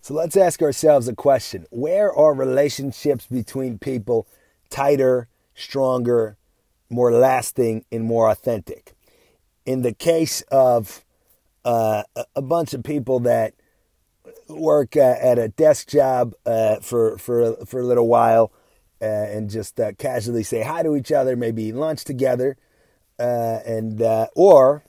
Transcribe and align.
So 0.00 0.14
let's 0.14 0.36
ask 0.36 0.62
ourselves 0.62 1.08
a 1.08 1.14
question 1.14 1.66
Where 1.70 2.12
are 2.12 2.34
relationships 2.34 3.26
between 3.26 3.78
people 3.78 4.26
tighter, 4.70 5.28
stronger, 5.54 6.36
more 6.88 7.12
lasting, 7.12 7.84
and 7.90 8.04
more 8.04 8.30
authentic? 8.30 8.94
In 9.66 9.82
the 9.82 9.92
case 9.92 10.42
of 10.50 11.04
uh, 11.64 12.04
a 12.34 12.42
bunch 12.42 12.72
of 12.72 12.82
people 12.82 13.20
that 13.20 13.54
work 14.48 14.96
uh, 14.96 15.16
at 15.20 15.38
a 15.38 15.48
desk 15.48 15.88
job 15.88 16.34
uh, 16.46 16.76
for, 16.76 17.18
for, 17.18 17.56
for 17.66 17.80
a 17.80 17.84
little 17.84 18.08
while 18.08 18.52
uh, 19.00 19.04
and 19.04 19.50
just 19.50 19.78
uh, 19.78 19.92
casually 19.92 20.42
say 20.42 20.62
hi 20.62 20.82
to 20.82 20.96
each 20.96 21.12
other, 21.12 21.36
maybe 21.36 21.64
eat 21.64 21.74
lunch 21.74 22.04
together, 22.04 22.56
uh, 23.18 23.60
and 23.66 24.00
or 24.34 24.82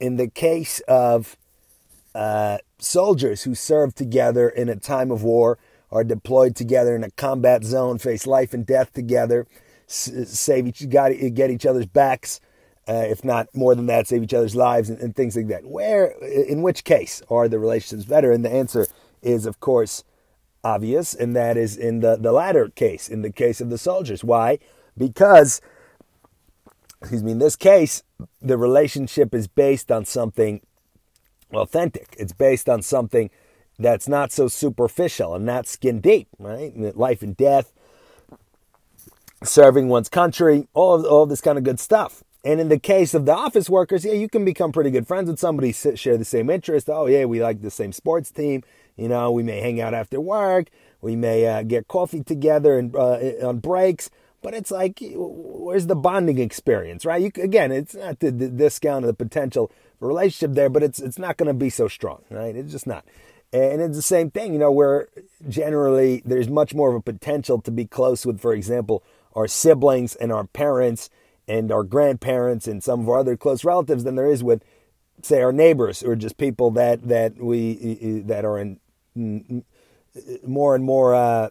in 0.00 0.16
the 0.16 0.28
case 0.28 0.80
of 0.88 1.36
soldiers 2.78 3.42
who 3.42 3.54
serve 3.54 3.94
together 3.94 4.48
in 4.48 4.68
a 4.68 4.76
time 4.76 5.10
of 5.10 5.22
war, 5.22 5.58
are 5.90 6.04
deployed 6.04 6.56
together 6.56 6.96
in 6.96 7.04
a 7.04 7.10
combat 7.12 7.64
zone, 7.64 7.98
face 7.98 8.26
life 8.26 8.52
and 8.52 8.66
death 8.66 8.92
together, 8.92 9.46
save 9.86 10.66
each, 10.66 10.88
get 10.88 11.50
each 11.50 11.66
other's 11.66 11.86
backs, 11.86 12.40
uh, 12.88 13.04
if 13.06 13.24
not 13.24 13.48
more 13.54 13.74
than 13.74 13.86
that, 13.86 14.06
save 14.06 14.22
each 14.22 14.34
other's 14.34 14.56
lives 14.56 14.90
and, 14.90 14.98
and, 15.00 15.16
things 15.16 15.36
like 15.36 15.48
that. 15.48 15.64
Where, 15.64 16.08
in 16.22 16.62
which 16.62 16.84
case, 16.84 17.22
are 17.30 17.48
the 17.48 17.58
relationships 17.58 18.08
better? 18.08 18.30
And 18.30 18.44
the 18.44 18.52
answer 18.52 18.86
is, 19.22 19.46
of 19.46 19.58
course, 19.60 20.04
obvious, 20.62 21.14
and 21.14 21.34
that 21.34 21.56
is 21.56 21.76
in 21.76 22.00
the, 22.00 22.16
the 22.16 22.32
latter 22.32 22.68
case, 22.68 23.08
in 23.08 23.22
the 23.22 23.32
case 23.32 23.60
of 23.60 23.70
the 23.70 23.78
soldiers. 23.78 24.22
Why? 24.22 24.58
Because, 24.96 25.60
excuse 27.00 27.22
me, 27.22 27.32
in 27.32 27.38
this 27.38 27.56
case, 27.56 28.02
the 28.40 28.56
relationship 28.56 29.34
is 29.34 29.48
based 29.48 29.90
on 29.90 30.04
something 30.04 30.60
authentic. 31.52 32.14
It's 32.18 32.32
based 32.32 32.68
on 32.68 32.82
something 32.82 33.30
that's 33.78 34.08
not 34.08 34.32
so 34.32 34.48
superficial 34.48 35.34
and 35.34 35.44
not 35.44 35.66
skin 35.66 36.00
deep, 36.00 36.28
right? 36.38 36.96
Life 36.96 37.22
and 37.22 37.36
death, 37.36 37.72
serving 39.44 39.88
one's 39.88 40.08
country, 40.08 40.66
all 40.74 40.94
of, 40.94 41.04
all 41.04 41.22
of 41.24 41.28
this 41.28 41.40
kind 41.40 41.58
of 41.58 41.64
good 41.64 41.78
stuff. 41.78 42.24
And 42.44 42.60
in 42.60 42.68
the 42.68 42.78
case 42.78 43.12
of 43.12 43.26
the 43.26 43.34
office 43.34 43.68
workers, 43.68 44.04
yeah, 44.04 44.12
you 44.12 44.28
can 44.28 44.44
become 44.44 44.70
pretty 44.70 44.90
good 44.90 45.06
friends 45.06 45.28
with 45.28 45.40
somebody, 45.40 45.72
share 45.72 46.16
the 46.16 46.24
same 46.24 46.48
interest. 46.48 46.88
Oh, 46.88 47.06
yeah, 47.06 47.24
we 47.24 47.42
like 47.42 47.60
the 47.60 47.70
same 47.70 47.92
sports 47.92 48.30
team. 48.30 48.62
You 48.96 49.08
know, 49.08 49.32
we 49.32 49.42
may 49.42 49.60
hang 49.60 49.80
out 49.80 49.94
after 49.94 50.20
work. 50.20 50.68
We 51.00 51.16
may 51.16 51.46
uh, 51.46 51.62
get 51.64 51.88
coffee 51.88 52.22
together 52.22 52.78
and 52.78 52.94
uh, 52.94 53.18
on 53.42 53.58
breaks. 53.58 54.10
But 54.42 54.54
it's 54.54 54.70
like, 54.70 55.00
where's 55.02 55.88
the 55.88 55.96
bonding 55.96 56.38
experience, 56.38 57.04
right? 57.04 57.20
You, 57.20 57.32
again, 57.42 57.72
it's 57.72 57.96
not 57.96 58.20
the 58.20 58.30
discount 58.30 59.04
of 59.04 59.08
the 59.08 59.24
potential 59.24 59.72
relationship 60.00 60.54
there, 60.54 60.68
but 60.68 60.82
it's 60.82 61.00
it's 61.00 61.18
not 61.18 61.36
going 61.36 61.48
to 61.48 61.54
be 61.54 61.70
so 61.70 61.88
strong, 61.88 62.22
right? 62.30 62.54
It's 62.54 62.72
just 62.72 62.86
not. 62.86 63.04
And 63.52 63.80
it's 63.80 63.96
the 63.96 64.02
same 64.02 64.30
thing, 64.30 64.52
you 64.52 64.58
know, 64.58 64.72
where 64.72 65.08
generally 65.48 66.22
there's 66.24 66.48
much 66.48 66.74
more 66.74 66.90
of 66.90 66.96
a 66.96 67.00
potential 67.00 67.60
to 67.62 67.70
be 67.70 67.86
close 67.86 68.26
with, 68.26 68.40
for 68.40 68.52
example, 68.52 69.02
our 69.34 69.46
siblings 69.46 70.14
and 70.16 70.32
our 70.32 70.44
parents 70.44 71.08
and 71.46 71.70
our 71.70 71.84
grandparents 71.84 72.66
and 72.66 72.82
some 72.82 73.00
of 73.00 73.08
our 73.08 73.20
other 73.20 73.36
close 73.36 73.64
relatives 73.64 74.04
than 74.04 74.16
there 74.16 74.30
is 74.30 74.42
with, 74.42 74.64
say, 75.22 75.42
our 75.42 75.52
neighbors 75.52 76.02
or 76.02 76.16
just 76.16 76.36
people 76.38 76.70
that 76.72 77.06
that 77.08 77.38
we 77.38 78.22
that 78.26 78.44
are 78.44 78.58
in 78.58 78.80
more 80.44 80.74
and 80.74 80.84
more. 80.84 81.14
Uh, 81.14 81.48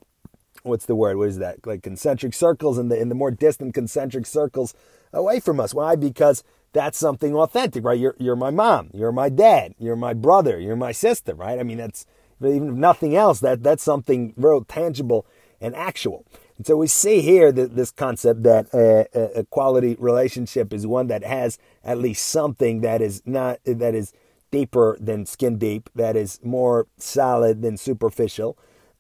what's 0.64 0.86
the 0.86 0.96
word? 0.96 1.18
What 1.18 1.30
is 1.30 1.38
that? 1.38 1.66
Like 1.66 1.84
concentric 1.84 2.34
circles 2.34 2.78
and 2.78 2.92
the 2.92 3.00
in 3.00 3.10
the 3.10 3.16
more 3.16 3.32
distant 3.32 3.74
concentric 3.74 4.26
circles 4.26 4.74
away 5.14 5.40
from 5.40 5.60
us. 5.60 5.74
Why? 5.74 5.96
Because 5.96 6.44
that's 6.76 6.98
something 6.98 7.34
authentic, 7.34 7.86
right? 7.86 7.98
You're, 7.98 8.16
you're 8.20 8.36
my 8.36 8.52
mom, 8.52 8.92
you're 8.94 9.14
my 9.14 9.30
dad, 9.30 9.74
you're 9.80 9.96
my 9.96 10.14
brother, 10.14 10.60
you're 10.60 10.76
my 10.76 10.92
sister, 10.92 11.34
right? 11.34 11.58
I 11.58 11.64
mean, 11.64 11.78
that's 11.78 12.06
even 12.44 12.68
if 12.68 12.76
nothing 12.76 13.16
else, 13.16 13.40
that 13.40 13.64
that's 13.64 13.82
something 13.82 14.34
real 14.36 14.64
tangible 14.66 15.26
and 15.62 15.74
actual. 15.74 16.26
And 16.58 16.68
so 16.68 16.76
we 16.76 16.88
see 16.88 17.22
here 17.22 17.52
that 17.54 17.78
this 17.78 17.92
concept 17.92 18.44
that 18.44 18.68
a, 18.74 19.46
quality 19.46 19.96
relationship 19.98 20.74
is 20.74 20.86
one 20.86 21.08
that 21.08 21.24
has 21.24 21.58
at 21.84 21.98
least 21.98 22.28
something 22.28 22.82
that 22.82 23.02
is 23.02 23.24
not 23.26 23.60
that 23.66 23.96
is 23.96 24.12
deeper 24.52 24.98
than 25.00 25.26
skin 25.26 25.58
deep, 25.58 25.90
that 25.96 26.18
is 26.18 26.40
more 26.44 26.88
solid 26.98 27.62
than 27.62 27.78
superficial 27.78 28.58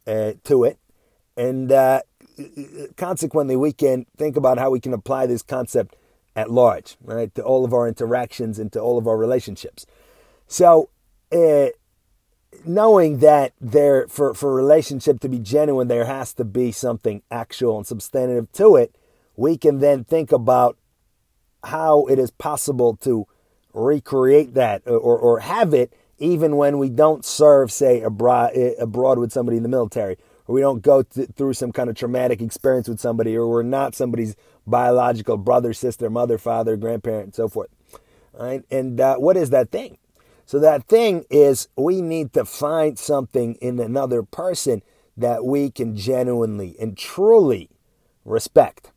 uh, 0.08 0.32
to 0.46 0.64
it, 0.64 0.80
and 1.36 1.72
uh, 1.72 2.02
consequently, 2.96 3.56
we 3.56 3.74
can 3.74 4.06
think 4.18 4.38
about 4.38 4.58
how 4.58 4.70
we 4.70 4.80
can 4.80 4.94
apply 4.94 5.26
this 5.26 5.42
concept 5.42 5.96
at 6.36 6.52
large, 6.52 6.98
right, 7.02 7.34
to 7.36 7.44
all 7.44 7.64
of 7.64 7.74
our 7.74 7.88
interactions 7.88 8.60
and 8.60 8.72
to 8.74 8.80
all 8.80 8.98
of 8.98 9.08
our 9.08 9.18
relationships. 9.18 9.86
So, 10.48 10.90
uh, 11.32 11.68
knowing 12.66 13.20
that 13.20 13.54
there, 13.60 14.08
for 14.08 14.34
for 14.34 14.52
a 14.52 14.56
relationship 14.56 15.20
to 15.22 15.30
be 15.30 15.40
genuine, 15.40 15.88
there 15.88 16.06
has 16.06 16.34
to 16.34 16.46
be 16.46 16.72
something 16.72 17.22
actual 17.32 17.78
and 17.78 17.88
substantive 17.88 18.52
to 18.54 18.76
it. 18.76 18.96
We 19.36 19.58
can 19.58 19.80
then 19.80 20.04
think 20.04 20.32
about 20.32 20.78
how 21.64 22.06
it 22.06 22.20
is 22.20 22.32
possible 22.32 22.96
to 22.98 23.28
recreate 23.74 24.54
that 24.54 24.84
or, 24.86 25.18
or 25.18 25.40
have 25.40 25.74
it 25.74 25.94
even 26.18 26.56
when 26.56 26.78
we 26.78 26.90
don't 26.90 27.26
serve, 27.26 27.72
say, 27.72 28.02
abroad, 28.02 28.52
eh, 28.54 28.74
abroad 28.80 29.20
with 29.20 29.32
somebody 29.32 29.58
in 29.58 29.64
the 29.64 29.70
military, 29.70 30.18
or 30.48 30.56
we 30.56 30.62
don't 30.62 30.82
go 30.82 31.04
th- 31.04 31.30
through 31.36 31.54
some 31.54 31.72
kind 31.72 31.90
of 31.90 31.96
traumatic 31.96 32.42
experience 32.42 32.88
with 32.88 33.00
somebody, 33.00 33.36
or 33.36 33.50
we're 33.50 33.64
not 33.64 33.96
somebody's 33.96 34.36
biological 34.68 35.38
brother, 35.38 35.74
sister, 35.74 36.10
mother, 36.10 36.38
father, 36.38 36.76
grandparent, 36.76 37.26
and 37.26 37.36
so 37.36 37.48
forth. 37.48 37.70
Right? 38.34 38.64
And 38.70 39.00
uh, 39.00 39.16
what 39.18 39.38
is 39.38 39.50
that 39.52 39.72
thing? 39.72 39.98
So 40.46 40.60
that 40.60 40.88
thing 40.88 41.26
is 41.30 41.68
we 41.76 42.02
need 42.02 42.34
to 42.34 42.46
find 42.46 43.00
something 43.00 43.56
in 43.56 43.80
another 43.80 44.22
person 44.24 44.84
that 45.18 45.46
we 45.46 45.72
can 45.72 45.96
genuinely 45.96 46.76
and 46.80 46.98
truly 46.98 47.70
respect. 48.26 48.92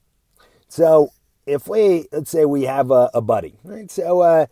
So 0.69 1.11
if 1.47 1.67
we 1.67 2.07
let's 2.13 2.31
say 2.31 2.45
we 2.45 2.65
have 2.65 2.91
a, 2.91 3.11
a 3.15 3.23
buddy, 3.23 3.55
right? 3.65 3.91
So 3.91 4.21
uh, 4.21 4.47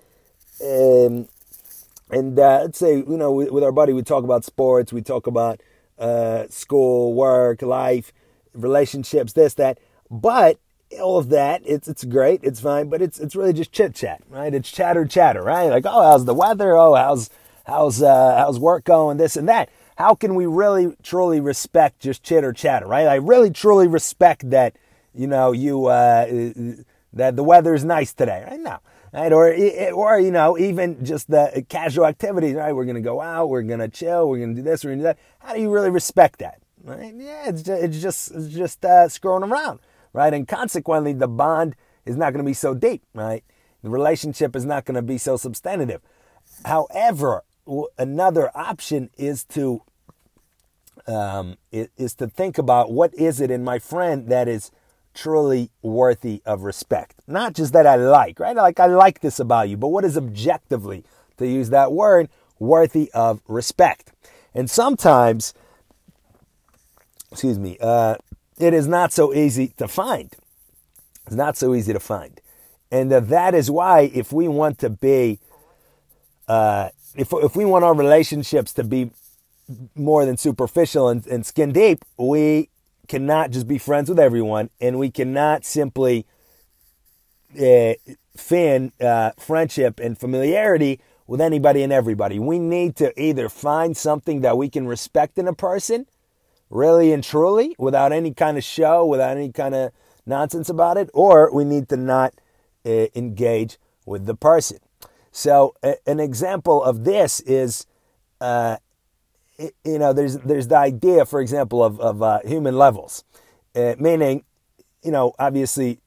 um, 0.62 1.28
and 2.10 2.38
uh, 2.38 2.60
let's 2.62 2.78
say 2.78 2.96
you 2.96 3.16
know 3.16 3.32
with, 3.32 3.50
with, 3.50 3.62
our 3.62 3.72
buddy 3.72 3.92
we 3.92 4.02
talk 4.02 4.24
about 4.24 4.44
sports, 4.44 4.92
we 4.92 5.02
talk 5.02 5.26
about 5.26 5.60
uh, 5.98 6.44
school, 6.48 7.12
work, 7.12 7.60
life, 7.60 8.12
relationships, 8.54 9.34
this 9.34 9.54
that, 9.54 9.78
but 10.10 10.58
all 11.00 11.18
of 11.18 11.28
that. 11.30 11.62
It's 11.64 11.88
it's 11.88 12.04
great. 12.04 12.40
It's 12.42 12.60
fine, 12.60 12.88
but 12.88 13.02
it's 13.02 13.18
it's 13.18 13.36
really 13.36 13.52
just 13.52 13.72
chit 13.72 13.94
chat, 13.94 14.22
right? 14.28 14.52
It's 14.54 14.70
chatter 14.70 15.04
chatter, 15.04 15.42
right? 15.42 15.68
Like, 15.68 15.84
oh, 15.86 16.10
how's 16.10 16.24
the 16.24 16.34
weather? 16.34 16.76
Oh, 16.76 16.94
how's 16.94 17.30
how's 17.64 18.02
uh, 18.02 18.36
how's 18.36 18.58
work 18.58 18.84
going? 18.84 19.16
This 19.16 19.36
and 19.36 19.48
that. 19.48 19.70
How 19.96 20.14
can 20.14 20.34
we 20.34 20.44
really 20.46 20.94
truly 21.02 21.40
respect 21.40 22.00
just 22.00 22.22
chitter 22.22 22.52
chatter, 22.52 22.86
right? 22.86 23.06
I 23.06 23.14
really 23.14 23.50
truly 23.50 23.88
respect 23.88 24.50
that. 24.50 24.76
You 25.14 25.26
know, 25.26 25.52
you 25.52 25.86
uh, 25.86 26.26
that 27.14 27.36
the 27.36 27.44
weather 27.44 27.74
is 27.74 27.84
nice 27.84 28.12
today, 28.12 28.44
right? 28.48 28.60
now, 28.60 28.80
right? 29.12 29.32
Or 29.32 29.48
or 29.92 30.20
you 30.20 30.30
know, 30.30 30.58
even 30.58 31.04
just 31.04 31.30
the 31.30 31.64
casual 31.68 32.06
activities, 32.06 32.54
right? 32.54 32.72
We're 32.74 32.84
gonna 32.84 33.00
go 33.00 33.20
out, 33.20 33.48
we're 33.48 33.62
gonna 33.62 33.88
chill, 33.88 34.28
we're 34.28 34.40
gonna 34.40 34.54
do 34.54 34.62
this, 34.62 34.84
we're 34.84 34.90
gonna 34.90 35.00
do 35.00 35.04
that. 35.04 35.18
How 35.38 35.54
do 35.54 35.60
you 35.60 35.72
really 35.72 35.90
respect 35.90 36.40
that, 36.40 36.60
right? 36.84 37.14
Yeah, 37.16 37.48
it's 37.48 37.62
just, 37.62 37.82
it's 37.82 38.00
just 38.00 38.30
it's 38.32 38.54
just 38.54 38.84
uh, 38.84 39.08
scrolling 39.08 39.50
around 39.50 39.80
right? 40.16 40.32
And 40.32 40.48
consequently, 40.48 41.12
the 41.12 41.28
bond 41.28 41.76
is 42.06 42.16
not 42.16 42.32
going 42.32 42.44
to 42.44 42.48
be 42.48 42.54
so 42.54 42.74
deep, 42.74 43.02
right? 43.14 43.44
The 43.82 43.90
relationship 43.90 44.56
is 44.56 44.64
not 44.64 44.86
going 44.86 44.94
to 44.94 45.02
be 45.02 45.18
so 45.18 45.36
substantive. 45.36 46.00
However, 46.64 47.44
another 47.98 48.50
option 48.56 49.10
is 49.18 49.44
to 49.44 49.82
um, 51.06 51.56
is 51.70 52.14
to 52.14 52.26
think 52.26 52.58
about 52.58 52.90
what 52.90 53.14
is 53.14 53.40
it 53.40 53.50
in 53.50 53.62
my 53.62 53.78
friend 53.78 54.28
that 54.28 54.48
is 54.48 54.72
truly 55.14 55.70
worthy 55.82 56.42
of 56.44 56.62
respect. 56.62 57.14
Not 57.26 57.52
just 57.52 57.72
that 57.74 57.86
I 57.86 57.96
like, 57.96 58.40
right? 58.40 58.56
Like 58.56 58.80
I 58.80 58.86
like 58.86 59.20
this 59.20 59.38
about 59.38 59.68
you, 59.68 59.76
but 59.76 59.88
what 59.88 60.04
is 60.04 60.16
objectively, 60.16 61.04
to 61.36 61.46
use 61.46 61.70
that 61.70 61.92
word, 61.92 62.28
worthy 62.58 63.10
of 63.12 63.40
respect. 63.46 64.12
And 64.54 64.68
sometimes, 64.68 65.54
excuse 67.30 67.58
me, 67.58 67.76
uh, 67.80 68.16
it 68.58 68.72
is 68.72 68.86
not 68.86 69.12
so 69.12 69.34
easy 69.34 69.68
to 69.76 69.88
find. 69.88 70.34
It's 71.26 71.36
not 71.36 71.56
so 71.56 71.74
easy 71.74 71.92
to 71.92 72.00
find. 72.00 72.40
And 72.90 73.12
uh, 73.12 73.20
that 73.20 73.54
is 73.54 73.70
why, 73.70 74.10
if 74.14 74.32
we 74.32 74.48
want 74.48 74.78
to 74.78 74.90
be, 74.90 75.40
uh, 76.48 76.90
if, 77.14 77.32
if 77.32 77.56
we 77.56 77.64
want 77.64 77.84
our 77.84 77.94
relationships 77.94 78.72
to 78.74 78.84
be 78.84 79.10
more 79.94 80.24
than 80.24 80.36
superficial 80.36 81.08
and, 81.08 81.26
and 81.26 81.44
skin 81.44 81.72
deep, 81.72 82.04
we 82.16 82.68
cannot 83.08 83.50
just 83.50 83.66
be 83.66 83.78
friends 83.78 84.08
with 84.08 84.18
everyone, 84.18 84.70
and 84.80 84.98
we 84.98 85.10
cannot 85.10 85.64
simply 85.64 86.26
uh, 87.60 87.94
fin 88.36 88.92
uh, 89.00 89.32
friendship 89.38 89.98
and 89.98 90.18
familiarity 90.18 91.00
with 91.26 91.40
anybody 91.40 91.82
and 91.82 91.92
everybody. 91.92 92.38
We 92.38 92.58
need 92.58 92.96
to 92.96 93.20
either 93.20 93.48
find 93.48 93.96
something 93.96 94.42
that 94.42 94.56
we 94.56 94.68
can 94.68 94.86
respect 94.86 95.38
in 95.38 95.48
a 95.48 95.54
person 95.54 96.06
really 96.70 97.12
and 97.12 97.22
truly, 97.22 97.74
without 97.78 98.12
any 98.12 98.32
kind 98.32 98.56
of 98.56 98.64
show, 98.64 99.06
without 99.06 99.36
any 99.36 99.52
kind 99.52 99.74
of 99.74 99.92
nonsense 100.24 100.68
about 100.68 100.96
it, 100.96 101.10
or 101.14 101.52
we 101.52 101.64
need 101.64 101.88
to 101.88 101.96
not 101.96 102.34
uh, 102.84 103.06
engage 103.14 103.78
with 104.04 104.26
the 104.26 104.34
person. 104.34 104.78
So, 105.30 105.74
a, 105.82 105.96
an 106.06 106.20
example 106.20 106.82
of 106.82 107.04
this 107.04 107.40
is 107.40 107.86
uh, 108.40 108.76
you 109.58 109.98
know, 109.98 110.12
there's 110.12 110.38
there's 110.38 110.68
the 110.68 110.76
idea, 110.76 111.24
for 111.24 111.40
example, 111.40 111.82
of 111.82 112.00
of 112.00 112.22
uh, 112.22 112.40
human 112.44 112.76
levels, 112.76 113.24
uh, 113.74 113.94
meaning, 113.98 114.44
you 115.02 115.10
know, 115.10 115.34
obviously, 115.38 115.98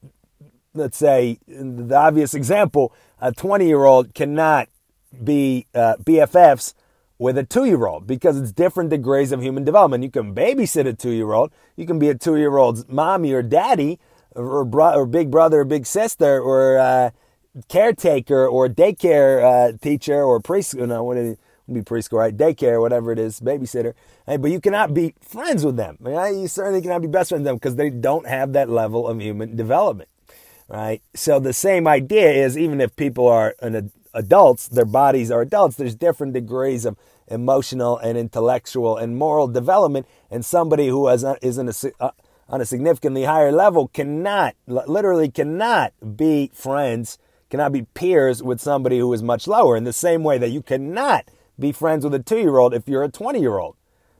let's 0.74 0.96
say 0.96 1.38
the 1.46 1.96
obvious 1.96 2.34
example, 2.34 2.92
a 3.20 3.32
20 3.32 3.66
year 3.66 3.84
old 3.84 4.14
cannot 4.14 4.68
be 5.22 5.66
uh, 5.74 5.96
BFFs 6.02 6.74
with 7.20 7.36
a 7.36 7.44
two 7.44 7.66
year 7.66 7.86
old 7.86 8.06
because 8.06 8.40
it's 8.40 8.50
different 8.50 8.88
degrees 8.88 9.30
of 9.30 9.42
human 9.42 9.62
development. 9.62 10.02
You 10.02 10.10
can 10.10 10.34
babysit 10.34 10.86
a 10.86 10.94
two 10.94 11.10
year 11.10 11.32
old, 11.32 11.52
you 11.76 11.86
can 11.86 11.98
be 11.98 12.08
a 12.08 12.14
two 12.14 12.36
year 12.36 12.56
old's 12.56 12.88
mommy 12.88 13.32
or 13.32 13.42
daddy, 13.42 14.00
or, 14.34 14.64
bro- 14.64 14.94
or 14.94 15.06
big 15.06 15.30
brother 15.30 15.60
or 15.60 15.64
big 15.64 15.86
sister, 15.86 16.40
or 16.40 16.78
uh, 16.78 17.10
caretaker 17.68 18.46
or 18.46 18.68
daycare 18.68 19.44
uh, 19.44 19.76
teacher 19.76 20.22
or 20.22 20.40
preschool. 20.40 20.88
No, 20.88 21.04
what 21.04 21.18
it 21.18 21.38
be 21.70 21.82
preschool, 21.82 22.18
right? 22.18 22.36
Daycare, 22.36 22.80
whatever 22.80 23.12
it 23.12 23.18
is, 23.18 23.38
babysitter. 23.38 23.92
Hey, 24.26 24.38
but 24.38 24.50
you 24.50 24.60
cannot 24.60 24.94
be 24.94 25.14
friends 25.20 25.64
with 25.64 25.76
them. 25.76 25.98
Right? 26.00 26.34
You 26.34 26.48
certainly 26.48 26.80
cannot 26.80 27.02
be 27.02 27.06
best 27.06 27.28
friends 27.28 27.42
with 27.42 27.46
them 27.46 27.56
because 27.56 27.76
they 27.76 27.90
don't 27.90 28.26
have 28.26 28.54
that 28.54 28.70
level 28.70 29.06
of 29.06 29.20
human 29.20 29.56
development. 29.56 30.08
Right? 30.68 31.02
So 31.14 31.38
the 31.38 31.52
same 31.52 31.86
idea 31.86 32.30
is 32.30 32.56
even 32.56 32.80
if 32.80 32.96
people 32.96 33.28
are 33.28 33.54
an 33.60 33.92
adults, 34.14 34.68
their 34.68 34.84
bodies 34.84 35.30
are 35.30 35.40
adults, 35.40 35.76
there's 35.76 35.94
different 35.94 36.32
degrees 36.32 36.84
of 36.84 36.96
emotional 37.28 37.96
and 37.98 38.18
intellectual 38.18 38.96
and 38.96 39.16
moral 39.16 39.46
development. 39.48 40.06
And 40.30 40.44
somebody 40.44 40.88
who 40.88 41.08
is 41.08 41.24
uh, 41.24 41.36
on 42.48 42.60
a 42.60 42.64
significantly 42.64 43.24
higher 43.24 43.52
level 43.52 43.88
cannot, 43.88 44.56
literally 44.66 45.30
cannot 45.30 45.92
be 46.16 46.50
friends, 46.52 47.18
cannot 47.48 47.72
be 47.72 47.82
peers 47.82 48.42
with 48.42 48.60
somebody 48.60 48.98
who 48.98 49.12
is 49.12 49.22
much 49.22 49.46
lower. 49.46 49.76
In 49.76 49.84
the 49.84 49.92
same 49.92 50.24
way 50.24 50.38
that 50.38 50.50
you 50.50 50.62
cannot 50.62 51.26
be 51.58 51.72
friends 51.72 52.04
with 52.04 52.14
a 52.14 52.18
two 52.18 52.38
year 52.38 52.58
old 52.58 52.74
if 52.74 52.88
you're 52.88 53.04
a 53.04 53.10
20 53.10 53.40
year 53.40 53.58
old, 53.58 53.76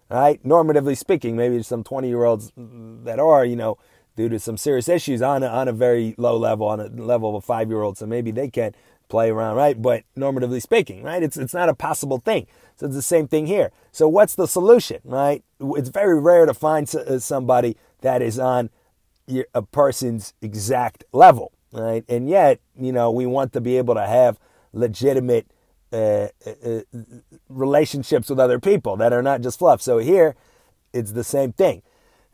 right? 0.09 0.43
Normatively 0.45 0.97
speaking, 0.97 1.37
maybe 1.37 1.63
some 1.63 1.83
20 1.83 2.09
year 2.09 2.25
olds 2.25 2.53
that 2.57 3.19
are, 3.19 3.45
you 3.45 3.57
know, 3.57 3.79
due 4.17 4.29
to 4.29 4.39
some 4.39 4.57
serious 4.57 4.89
issues 4.89 5.23
on 5.23 5.43
a, 5.43 5.47
on 5.47 5.67
a 5.67 5.73
very 5.73 6.15
low 6.19 6.37
level, 6.37 6.67
on 6.69 6.81
a 6.81 6.87
level 6.87 7.31
of 7.31 7.37
a 7.37 7.41
five 7.41 7.69
year 7.69 7.83
old. 7.83 7.99
So 7.99 8.07
maybe 8.07 8.31
they 8.31 8.49
can't 8.49 8.75
play 9.11 9.31
around, 9.31 9.57
right? 9.57 9.81
But 9.81 10.05
normatively 10.17 10.63
speaking, 10.63 11.03
right? 11.03 11.23
It's, 11.23 11.37
it's 11.37 11.53
not 11.53 11.69
a 11.69 11.75
possible 11.75 12.19
thing. 12.19 12.47
So 12.77 12.87
it's 12.87 12.95
the 12.95 13.03
same 13.03 13.29
thing 13.29 13.47
here. 13.47 13.73
So 13.93 14.09
what's 14.09 14.35
the 14.35 14.47
solution, 14.47 15.01
right? 15.05 15.45
It's 15.61 15.91
very 15.91 16.19
rare 16.19 16.47
to 16.47 16.55
find 16.55 16.93
uh, 16.95 17.19
somebody 17.19 17.77
that 18.01 18.23
is 18.23 18.39
on 18.39 18.71
a 19.55 19.63
person's 19.63 20.33
exact 20.41 21.05
level, 21.13 21.53
right? 21.73 22.05
And 22.09 22.29
yet, 22.29 22.61
you 22.79 22.93
know, 22.93 23.11
we 23.11 23.27
want 23.27 23.53
to 23.53 23.61
be 23.61 23.77
able 23.77 23.95
to 23.95 24.07
have 24.07 24.39
legitimate 24.73 25.47
uh, 25.93 26.29
uh, 26.47 26.53
uh, 26.65 26.81
relationships 27.49 28.31
with 28.31 28.39
other 28.39 28.59
people 28.61 28.97
that 28.97 29.13
are 29.13 29.23
not 29.23 29.41
just 29.41 29.59
fluff. 29.59 29.83
So 29.83 29.99
here, 29.99 30.37
it's 30.93 31.13
the 31.13 31.25
same 31.25 31.53
thing. 31.53 31.83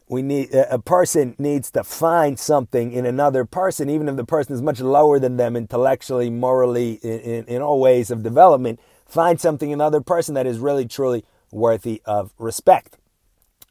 We 0.08 0.23
need 0.23 0.55
a 0.55 0.79
person 0.79 1.35
needs 1.37 1.70
to 1.73 1.82
find 1.82 2.38
something 2.38 2.93
in 2.93 3.05
another 3.05 3.44
person, 3.44 3.91
even 3.91 4.08
if 4.08 4.14
the 4.14 4.25
person 4.25 4.55
is 4.55 4.62
much 4.62 4.81
lower 4.81 5.19
than 5.19 5.37
them 5.37 5.56
intellectually, 5.56 6.31
morally, 6.31 7.00
in, 7.03 7.20
in, 7.20 7.44
in 7.47 7.62
all 7.62 7.81
ways 7.81 8.12
of 8.12 8.23
development. 8.23 8.79
Find 9.05 9.41
something 9.41 9.70
in 9.70 9.81
another 9.81 10.00
person 10.00 10.35
that 10.35 10.47
is 10.47 10.61
really 10.61 10.87
truly 10.87 11.25
worthy 11.50 12.03
of 12.05 12.32
respect. 12.38 12.99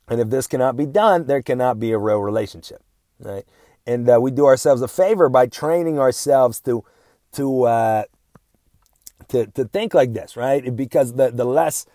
And 0.10 0.20
if 0.20 0.30
this 0.30 0.46
cannot 0.48 0.76
be 0.76 0.86
done, 0.86 1.26
there 1.26 1.42
cannot 1.42 1.80
be 1.80 1.92
a 1.92 1.98
real 1.98 2.20
relationship, 2.20 2.84
right? 3.20 3.46
And 3.88 4.10
uh, 4.10 4.20
we 4.20 4.32
do 4.32 4.46
ourselves 4.46 4.82
a 4.82 4.88
favor 4.88 5.30
by 5.30 5.48
training 5.48 6.00
ourselves 6.00 6.60
to 6.62 6.84
to 7.34 7.64
uh, 7.64 8.04
to, 9.30 9.48
to 9.48 9.66
think 9.66 9.94
like 9.94 10.14
this, 10.14 10.36
right? 10.36 10.76
Because 10.76 11.14
the, 11.14 11.32
the 11.32 11.46
less 11.46 11.86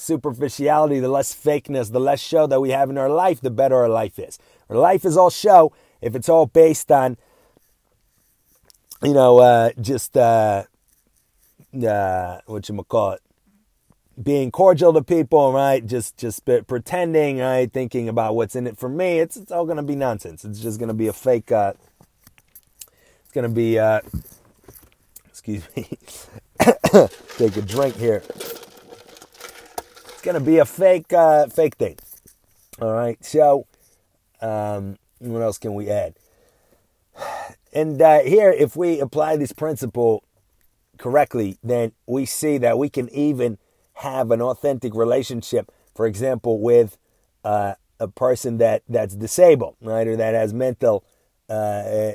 superficiality, 0.00 1.00
the 1.00 1.08
less 1.08 1.34
fakeness, 1.34 1.92
the 1.92 2.00
less 2.00 2.20
show 2.20 2.46
that 2.46 2.60
we 2.60 2.70
have 2.70 2.90
in 2.90 2.98
our 2.98 3.10
life, 3.10 3.40
the 3.40 3.50
better 3.50 3.76
our 3.76 3.88
life 3.88 4.18
is. 4.18 4.38
Our 4.68 4.76
life 4.76 5.04
is 5.04 5.16
all 5.16 5.30
show 5.30 5.72
if 6.00 6.14
it's 6.14 6.28
all 6.28 6.46
based 6.46 6.90
on, 6.90 7.16
you 9.02 9.12
know, 9.12 9.38
uh, 9.38 9.70
just, 9.80 10.16
uh, 10.16 10.64
uh, 11.86 12.40
what 12.46 12.68
you 12.68 12.82
call 12.84 13.12
it, 13.12 13.20
being 14.20 14.50
cordial 14.50 14.92
to 14.92 15.02
people, 15.02 15.52
right? 15.52 15.86
Just, 15.86 16.16
just 16.16 16.44
pretending, 16.44 17.38
right? 17.38 17.72
Thinking 17.72 18.08
about 18.08 18.34
what's 18.34 18.54
in 18.54 18.66
it 18.66 18.78
for 18.78 18.88
me. 18.88 19.18
It's, 19.18 19.36
it's 19.36 19.52
all 19.52 19.66
to 19.76 19.82
be 19.82 19.96
nonsense. 19.96 20.44
It's 20.44 20.60
just 20.60 20.78
to 20.88 20.94
be 20.94 21.06
a 21.06 21.12
fake, 21.12 21.52
uh, 21.52 21.74
it's 23.22 23.32
to 23.44 23.54
be, 23.54 23.78
uh, 23.78 24.00
excuse 25.28 25.64
me, 25.76 25.88
take 27.38 27.56
a 27.56 27.62
drink 27.62 27.96
here. 27.96 28.22
It's 30.20 30.26
gonna 30.26 30.38
be 30.38 30.58
a 30.58 30.66
fake, 30.66 31.14
uh, 31.14 31.46
fake 31.46 31.76
thing. 31.76 31.96
All 32.78 32.92
right. 32.92 33.16
So, 33.24 33.66
um, 34.42 34.98
what 35.18 35.40
else 35.40 35.56
can 35.56 35.72
we 35.72 35.88
add? 35.88 36.14
And 37.72 38.02
uh, 38.02 38.18
here, 38.18 38.50
if 38.50 38.76
we 38.76 39.00
apply 39.00 39.36
this 39.36 39.52
principle 39.52 40.22
correctly, 40.98 41.56
then 41.64 41.92
we 42.06 42.26
see 42.26 42.58
that 42.58 42.76
we 42.76 42.90
can 42.90 43.08
even 43.14 43.56
have 43.94 44.30
an 44.30 44.42
authentic 44.42 44.94
relationship. 44.94 45.72
For 45.94 46.04
example, 46.04 46.60
with 46.60 46.98
uh, 47.42 47.76
a 47.98 48.08
person 48.08 48.58
that 48.58 48.82
that's 48.90 49.14
disabled, 49.14 49.76
right, 49.80 50.06
or 50.06 50.16
that 50.16 50.34
has 50.34 50.52
mental 50.52 51.02
uh, 51.48 52.12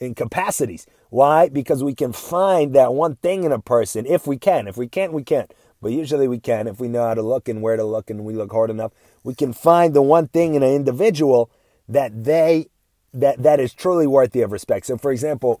incapacities. 0.00 0.86
Why? 1.10 1.50
Because 1.50 1.84
we 1.84 1.94
can 1.94 2.14
find 2.14 2.74
that 2.74 2.94
one 2.94 3.16
thing 3.16 3.44
in 3.44 3.52
a 3.52 3.58
person 3.60 4.06
if 4.06 4.26
we 4.26 4.38
can. 4.38 4.66
If 4.68 4.78
we 4.78 4.88
can't, 4.88 5.12
we 5.12 5.22
can't. 5.22 5.52
But 5.82 5.92
usually 5.92 6.28
we 6.28 6.38
can 6.38 6.68
if 6.68 6.80
we 6.80 6.88
know 6.88 7.06
how 7.06 7.14
to 7.14 7.22
look 7.22 7.48
and 7.48 7.60
where 7.60 7.76
to 7.76 7.84
look 7.84 8.08
and 8.08 8.24
we 8.24 8.34
look 8.34 8.52
hard 8.52 8.70
enough. 8.70 8.92
We 9.24 9.34
can 9.34 9.52
find 9.52 9.92
the 9.92 10.00
one 10.00 10.28
thing 10.28 10.54
in 10.54 10.62
an 10.62 10.72
individual 10.72 11.50
that 11.88 12.24
they 12.24 12.68
that 13.12 13.42
that 13.42 13.60
is 13.60 13.74
truly 13.74 14.06
worthy 14.06 14.40
of 14.40 14.52
respect. 14.52 14.86
So, 14.86 14.96
for 14.96 15.12
example, 15.12 15.60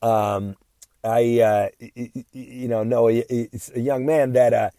um, 0.00 0.56
I 1.02 1.40
uh, 1.40 1.68
you 2.32 2.68
know 2.68 2.84
know 2.84 3.08
a, 3.08 3.24
a 3.74 3.80
young 3.80 4.06
man 4.06 4.32
that 4.32 4.54
uh, 4.54 4.70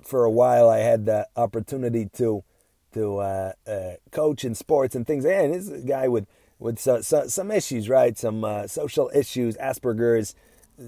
for 0.00 0.24
a 0.24 0.30
while 0.30 0.70
I 0.70 0.78
had 0.78 1.04
the 1.04 1.26
opportunity 1.36 2.08
to 2.14 2.44
to 2.92 3.18
uh, 3.18 3.52
uh 3.66 3.90
coach 4.12 4.44
in 4.44 4.54
sports 4.54 4.94
and 4.94 5.04
things. 5.04 5.24
And 5.24 5.52
this 5.52 5.68
guy 5.84 6.06
with 6.06 6.26
with 6.60 6.78
so, 6.78 7.00
so, 7.00 7.26
some 7.26 7.50
issues, 7.50 7.88
right? 7.88 8.16
Some 8.16 8.44
uh, 8.44 8.68
social 8.68 9.10
issues, 9.14 9.56
Asperger's, 9.56 10.34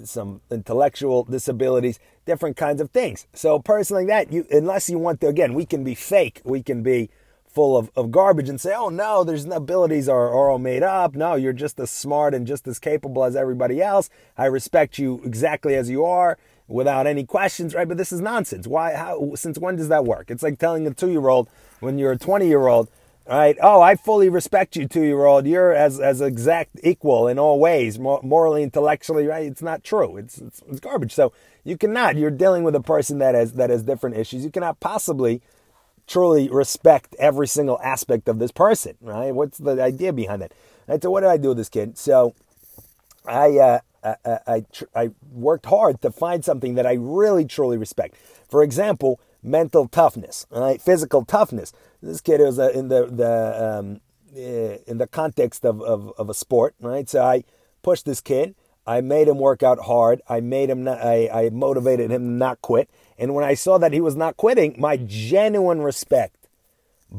some 0.04 0.40
intellectual 0.50 1.24
disabilities, 1.24 1.98
different 2.24 2.56
kinds 2.56 2.80
of 2.80 2.90
things. 2.90 3.26
So, 3.32 3.54
a 3.56 3.62
person 3.62 3.96
like 3.96 4.08
that, 4.08 4.32
you 4.32 4.46
unless 4.50 4.88
you 4.88 4.98
want 4.98 5.20
to, 5.20 5.28
again, 5.28 5.54
we 5.54 5.66
can 5.66 5.84
be 5.84 5.94
fake, 5.94 6.40
we 6.44 6.62
can 6.62 6.82
be 6.82 7.10
full 7.56 7.76
of, 7.76 7.90
of 7.96 8.10
garbage 8.10 8.50
and 8.50 8.60
say, 8.60 8.74
oh 8.76 8.90
no, 8.90 9.24
there's 9.24 9.46
no 9.46 9.56
abilities 9.56 10.10
are, 10.10 10.28
are 10.28 10.50
all 10.50 10.58
made 10.58 10.82
up. 10.82 11.14
No, 11.14 11.36
you're 11.36 11.54
just 11.54 11.80
as 11.80 11.90
smart 11.90 12.34
and 12.34 12.46
just 12.46 12.68
as 12.68 12.78
capable 12.78 13.24
as 13.24 13.34
everybody 13.34 13.80
else. 13.80 14.10
I 14.36 14.44
respect 14.44 14.98
you 14.98 15.22
exactly 15.24 15.74
as 15.74 15.88
you 15.88 16.04
are 16.04 16.36
without 16.68 17.06
any 17.06 17.24
questions, 17.24 17.74
right? 17.74 17.88
But 17.88 17.96
this 17.96 18.12
is 18.12 18.20
nonsense. 18.20 18.66
Why? 18.66 18.94
How? 18.94 19.34
Since 19.36 19.58
when 19.58 19.76
does 19.76 19.88
that 19.88 20.04
work? 20.04 20.30
It's 20.30 20.42
like 20.42 20.58
telling 20.58 20.86
a 20.86 20.92
two 20.92 21.10
year 21.10 21.28
old 21.28 21.48
when 21.80 21.98
you're 21.98 22.12
a 22.12 22.18
20 22.18 22.46
year 22.46 22.66
old, 22.66 22.90
right? 23.28 23.56
Oh, 23.60 23.80
I 23.80 23.96
fully 23.96 24.28
respect 24.28 24.76
you, 24.76 24.86
two 24.86 25.02
year 25.02 25.24
old. 25.24 25.46
You're 25.46 25.72
as, 25.72 26.00
as 26.00 26.20
exact 26.20 26.80
equal 26.82 27.28
in 27.28 27.38
all 27.38 27.58
ways, 27.58 27.98
morally, 27.98 28.62
intellectually, 28.62 29.26
right? 29.26 29.46
It's 29.46 29.62
not 29.62 29.84
true. 29.84 30.16
It's, 30.16 30.38
it's, 30.38 30.62
it's 30.68 30.80
garbage. 30.80 31.12
So 31.12 31.32
you 31.64 31.76
cannot, 31.76 32.16
you're 32.16 32.30
dealing 32.30 32.62
with 32.62 32.74
a 32.74 32.80
person 32.80 33.18
that 33.18 33.34
has, 33.34 33.52
that 33.54 33.70
has 33.70 33.82
different 33.82 34.16
issues. 34.16 34.44
You 34.44 34.50
cannot 34.50 34.80
possibly 34.80 35.42
truly 36.06 36.48
respect 36.48 37.16
every 37.18 37.48
single 37.48 37.80
aspect 37.82 38.28
of 38.28 38.38
this 38.38 38.52
person, 38.52 38.96
right? 39.00 39.34
What's 39.34 39.58
the 39.58 39.82
idea 39.82 40.12
behind 40.12 40.42
that? 40.42 40.52
Right, 40.86 41.02
so 41.02 41.10
what 41.10 41.22
did 41.22 41.30
I 41.30 41.36
do 41.36 41.48
with 41.48 41.56
this 41.56 41.68
kid? 41.68 41.98
So 41.98 42.34
I, 43.26 43.58
uh, 43.58 43.80
I, 44.04 44.38
I, 44.46 44.64
I 44.94 45.10
worked 45.32 45.66
hard 45.66 46.00
to 46.02 46.12
find 46.12 46.44
something 46.44 46.76
that 46.76 46.86
I 46.86 46.92
really 46.92 47.44
truly 47.44 47.76
respect. 47.76 48.14
For 48.48 48.62
example, 48.62 49.18
mental 49.46 49.88
toughness, 49.88 50.46
right? 50.50 50.82
Physical 50.82 51.24
toughness. 51.24 51.72
This 52.02 52.20
kid 52.20 52.40
was 52.40 52.58
uh, 52.58 52.70
in 52.70 52.88
the 52.88 53.06
the 53.06 53.78
um, 53.78 54.00
eh, 54.36 54.78
in 54.86 54.98
the 54.98 55.06
context 55.06 55.64
of, 55.64 55.80
of, 55.80 56.12
of 56.18 56.28
a 56.28 56.34
sport, 56.34 56.74
right? 56.80 57.08
So 57.08 57.22
I 57.22 57.44
pushed 57.82 58.04
this 58.04 58.20
kid. 58.20 58.54
I 58.86 59.00
made 59.00 59.28
him 59.28 59.38
work 59.38 59.62
out 59.62 59.80
hard. 59.80 60.20
I 60.28 60.40
made 60.40 60.68
him. 60.68 60.84
Not, 60.84 60.98
I 60.98 61.28
I 61.32 61.50
motivated 61.50 62.10
him 62.10 62.22
to 62.22 62.30
not 62.30 62.60
quit. 62.60 62.90
And 63.18 63.34
when 63.34 63.44
I 63.44 63.54
saw 63.54 63.78
that 63.78 63.92
he 63.92 64.00
was 64.00 64.16
not 64.16 64.36
quitting, 64.36 64.74
my 64.78 64.96
genuine 64.96 65.80
respect 65.80 66.48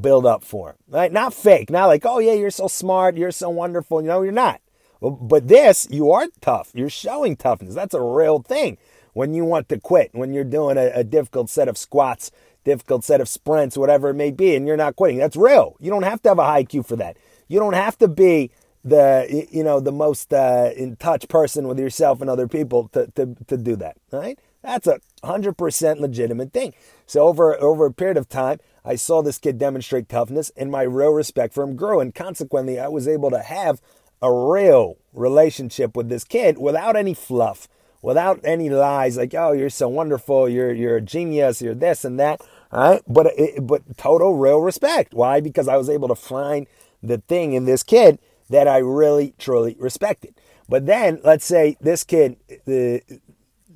build 0.02 0.26
up 0.26 0.44
for 0.44 0.72
him. 0.72 0.76
Right? 0.90 1.12
Not 1.12 1.34
fake. 1.34 1.70
Not 1.70 1.88
like, 1.88 2.06
oh 2.06 2.20
yeah, 2.20 2.34
you're 2.34 2.52
so 2.52 2.68
smart. 2.68 3.18
You're 3.18 3.32
so 3.32 3.50
wonderful. 3.50 4.02
You 4.02 4.08
know, 4.08 4.22
you're 4.22 4.32
not. 4.32 4.62
But 5.00 5.48
this, 5.48 5.88
you 5.92 6.12
are 6.12 6.28
tough. 6.42 6.72
You're 6.74 6.90
showing 6.90 7.36
toughness. 7.36 7.76
That's 7.76 7.94
a 7.94 8.02
real 8.02 8.40
thing 8.40 8.78
when 9.18 9.34
you 9.34 9.44
want 9.44 9.68
to 9.68 9.80
quit, 9.80 10.12
when 10.14 10.32
you're 10.32 10.44
doing 10.44 10.78
a, 10.78 10.92
a 10.94 11.04
difficult 11.04 11.50
set 11.50 11.68
of 11.68 11.76
squats, 11.76 12.30
difficult 12.64 13.04
set 13.04 13.20
of 13.20 13.28
sprints, 13.28 13.76
whatever 13.76 14.10
it 14.10 14.14
may 14.14 14.30
be, 14.30 14.56
and 14.56 14.68
you're 14.68 14.78
not 14.78 14.96
quitting. 14.96 15.18
That's 15.18 15.36
real. 15.36 15.76
You 15.80 15.90
don't 15.90 16.04
have 16.04 16.22
to 16.22 16.30
have 16.30 16.38
a 16.38 16.46
high 16.46 16.64
IQ 16.64 16.86
for 16.86 16.96
that. 16.98 17.18
You 17.48 17.60
don't 17.60 17.74
have 17.74 17.98
to 17.98 18.08
be 18.08 18.52
the 18.84 19.48
you 19.52 19.64
know 19.64 19.80
the 19.80 19.92
most 19.92 20.32
uh, 20.32 20.70
in 20.78 20.98
touch 20.98 21.28
person 21.30 21.68
with 21.68 21.80
yourself 21.80 22.22
and 22.22 22.30
other 22.30 22.48
people 22.48 22.90
to, 22.90 23.08
to, 23.16 23.36
to 23.48 23.58
do 23.58 23.76
that 23.76 23.98
right 24.12 24.38
That's 24.62 24.86
a 24.86 25.00
100% 25.24 26.00
legitimate 26.00 26.54
thing. 26.54 26.76
So 27.08 27.28
over, 27.28 27.60
over 27.60 27.88
a 27.88 27.94
period 27.94 28.18
of 28.18 28.30
time, 28.30 28.60
I 28.86 28.96
saw 28.96 29.24
this 29.24 29.40
kid 29.40 29.58
demonstrate 29.58 30.08
toughness 30.10 30.52
and 30.56 30.70
my 30.70 30.84
real 30.84 31.12
respect 31.12 31.56
for 31.56 31.64
him 31.64 31.76
grew. 31.76 32.00
And 32.00 32.14
consequently, 32.14 32.80
I 32.80 32.88
was 32.88 33.08
able 33.08 33.32
to 33.32 33.40
have 33.40 33.82
a 34.22 34.32
real 34.32 34.98
relationship 35.12 35.98
with 35.98 36.08
this 36.08 36.24
kid 36.24 36.58
without 36.60 36.96
any 36.96 37.16
fluff, 37.16 37.68
without 38.08 38.40
any 38.46 38.70
lies 38.70 39.18
like, 39.18 39.34
oh, 39.34 39.52
you're 39.52 39.70
so 39.70 39.90
wonderful, 39.90 40.48
you're, 40.48 40.72
you're 40.72 40.96
a 40.96 41.02
genius, 41.02 41.62
you're 41.62 41.76
this 41.76 42.06
and 42.06 42.18
that. 42.18 42.40
All 42.72 42.92
right. 42.92 43.02
But, 43.06 43.34
it, 43.38 43.68
but 43.68 43.98
total 43.98 44.38
real 44.38 44.62
respect. 44.62 45.14
Why? 45.14 45.42
Because 45.42 45.68
I 45.68 45.76
was 45.76 45.90
able 45.90 46.08
to 46.08 46.16
find 46.16 46.68
the 47.04 47.18
thing 47.18 47.52
in 47.52 47.66
this 47.66 47.84
kid 47.84 48.18
that 48.50 48.66
I 48.66 48.78
really, 48.78 49.34
truly 49.38 49.76
respected. 49.78 50.36
But 50.70 50.86
then 50.86 51.20
let's 51.26 51.44
say 51.44 51.76
this 51.82 52.06
kid, 52.06 52.38
the, 52.64 53.02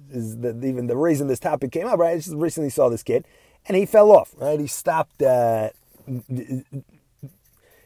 is 0.09 0.37
the, 0.37 0.57
even 0.65 0.87
the 0.87 0.95
reason 0.95 1.27
this 1.27 1.39
topic 1.39 1.73
came 1.73 1.87
up, 1.87 1.99
right? 1.99 2.13
I 2.13 2.15
just 2.15 2.33
recently 2.33 2.69
saw 2.69 2.87
this 2.87 3.03
kid 3.03 3.25
and 3.65 3.75
he 3.75 3.85
fell 3.85 4.13
off, 4.13 4.33
right? 4.37 4.61
He 4.61 4.67
stopped 4.67 5.21
uh, 5.21 5.71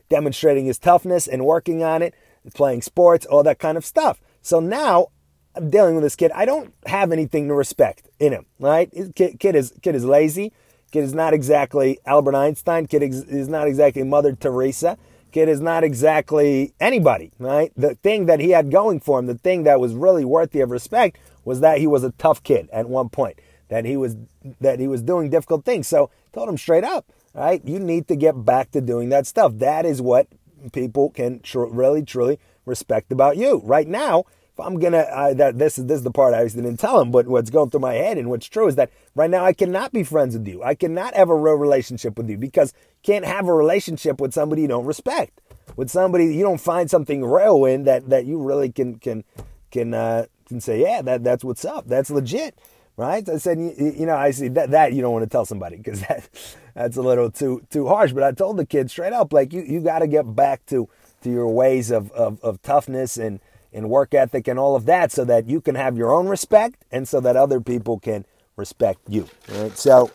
demonstrating 0.10 0.68
his 0.68 0.78
toughness 0.78 1.26
and 1.26 1.44
working 1.44 1.82
on 1.82 2.04
it, 2.04 2.14
playing 2.54 2.84
sports, 2.84 3.26
all 3.26 3.42
that 3.42 3.58
kind 3.58 3.80
of 3.80 3.84
stuff. 3.84 4.22
So 4.44 4.60
now 4.60 5.08
I'm 5.56 5.70
dealing 5.70 5.96
with 5.96 6.04
this 6.04 6.16
kid. 6.16 6.32
I 6.34 6.46
don't 6.46 6.74
have 6.86 7.12
anything 7.12 7.48
to 7.48 7.54
respect 7.54 8.10
in 8.20 8.34
him, 8.34 8.46
right? 8.60 8.92
Kid, 9.16 9.40
kid 9.40 9.56
is 9.56 9.74
kid 9.82 9.96
is 9.96 10.06
lazy. 10.06 10.52
Kid 10.92 11.04
is 11.04 11.14
not 11.14 11.34
exactly 11.34 12.00
Albert 12.06 12.36
Einstein. 12.36 12.88
Kid 12.88 13.04
is 13.04 13.48
not 13.48 13.68
exactly 13.68 14.04
Mother 14.04 14.34
Teresa. 14.34 14.98
Kid 15.32 15.50
is 15.50 15.60
not 15.60 15.84
exactly 15.84 16.74
anybody, 16.80 17.32
right? 17.40 17.72
The 17.76 17.96
thing 17.96 18.26
that 18.28 18.40
he 18.40 18.52
had 18.52 18.72
going 18.72 19.02
for 19.02 19.20
him, 19.20 19.26
the 19.26 19.38
thing 19.38 19.64
that 19.64 19.80
was 19.80 19.94
really 19.94 20.24
worthy 20.24 20.62
of 20.62 20.72
respect, 20.72 21.18
was 21.44 21.60
that 21.60 21.80
he 21.80 21.88
was 21.88 22.04
a 22.04 22.12
tough 22.12 22.42
kid 22.44 22.70
at 22.72 22.88
one 22.88 23.10
point. 23.10 23.40
That 23.68 23.84
he 23.84 23.98
was 23.98 24.16
that 24.62 24.80
he 24.80 24.88
was 24.88 25.02
doing 25.02 25.30
difficult 25.30 25.66
things. 25.66 25.88
So 25.88 26.10
told 26.32 26.48
him 26.48 26.58
straight 26.58 26.84
up, 26.84 27.06
right? 27.34 27.62
You 27.66 27.80
need 27.80 28.08
to 28.08 28.16
get 28.16 28.46
back 28.46 28.72
to 28.72 28.82
doing 28.82 29.10
that 29.10 29.28
stuff. 29.28 29.54
That 29.56 29.86
is 29.86 30.02
what 30.02 30.28
people 30.72 31.10
can 31.10 31.40
tr- 31.42 31.66
really 31.66 32.04
truly 32.04 32.40
respect 32.66 33.12
about 33.12 33.38
you. 33.38 33.62
Right 33.64 33.88
now, 33.88 34.26
if 34.58 34.66
I'm 34.66 34.80
gonna, 34.80 35.00
uh, 35.00 35.34
that 35.34 35.60
this 35.60 35.78
is 35.78 35.86
this 35.88 35.98
is 35.98 36.04
the 36.04 36.12
part 36.12 36.34
I 36.34 36.48
didn't 36.48 36.78
tell 36.78 37.02
him, 37.02 37.12
but 37.12 37.28
what's 37.28 37.50
going 37.50 37.72
through 37.72 37.82
my 37.82 37.96
head 37.96 38.18
and 38.18 38.30
what's 38.30 38.48
true 38.48 38.68
is 38.68 38.76
that 38.76 38.90
right 39.14 39.30
now 39.30 39.44
I 39.44 39.52
cannot 39.52 39.92
be 39.92 40.02
friends 40.02 40.38
with 40.38 40.48
you. 40.48 40.64
I 40.64 40.76
cannot 40.76 41.14
have 41.14 41.30
a 41.30 41.36
real 41.36 41.56
relationship 41.56 42.18
with 42.18 42.30
you 42.30 42.38
because 42.38 42.72
can't 43.04 43.26
have 43.26 43.50
a 43.50 43.54
relationship 43.54 44.22
with 44.22 44.34
somebody 44.34 44.62
you 44.62 44.70
don't 44.70 44.86
respect, 44.86 45.42
with 45.76 45.90
somebody 45.90 46.34
you 46.34 46.42
don't 46.42 46.62
find 46.62 46.90
something 46.90 47.26
real 47.26 47.66
in 47.66 47.84
that 47.84 48.10
that 48.10 48.26
you 48.26 48.42
really 48.42 48.72
can 48.72 48.98
can 49.00 49.26
can 49.72 49.94
uh, 49.94 50.28
can 50.48 50.62
say, 50.62 50.82
yeah, 50.82 51.02
that 51.02 51.22
that's 51.22 51.44
what's 51.44 51.66
up, 51.66 51.86
that's 51.88 52.10
legit, 52.10 52.58
right? 52.96 53.28
I 53.28 53.36
said, 53.36 53.60
you, 53.60 53.74
you 53.78 54.06
know, 54.06 54.16
I 54.16 54.32
see 54.32 54.48
that 54.48 54.72
that 54.72 54.94
you 54.94 55.02
don't 55.02 55.12
want 55.12 55.24
to 55.24 55.30
tell 55.30 55.44
somebody 55.44 55.76
because 55.76 56.00
that 56.08 56.30
that's 56.76 56.96
a 56.96 57.02
little 57.02 57.30
too 57.30 57.62
too 57.70 57.88
harsh. 57.88 58.14
But 58.14 58.24
I 58.24 58.32
told 58.32 58.56
the 58.56 58.66
kid 58.66 58.90
straight 58.90 59.12
up, 59.12 59.34
like 59.34 59.52
you 59.52 59.64
you 59.64 59.82
got 59.82 60.00
to 60.00 60.08
get 60.08 60.34
back 60.34 60.66
to 60.68 60.88
to 61.24 61.30
your 61.30 61.50
ways 61.50 61.92
of, 61.92 62.12
of, 62.12 62.42
of 62.42 62.62
toughness 62.62 63.18
and 63.18 63.42
and 63.76 63.90
work 63.90 64.14
ethic 64.14 64.48
and 64.48 64.58
all 64.58 64.76
of 64.76 64.86
that 64.86 65.12
so 65.12 65.26
that 65.26 65.48
you 65.48 65.60
can 65.60 65.76
have 65.76 65.98
your 65.98 66.14
own 66.14 66.28
respect 66.28 66.86
and 66.92 67.08
so 67.08 67.20
that 67.20 67.36
other 67.36 67.60
people 67.60 68.00
can 68.00 68.26
respect 68.56 69.00
you. 69.10 69.28
Right? 69.50 69.78
So 69.78 70.10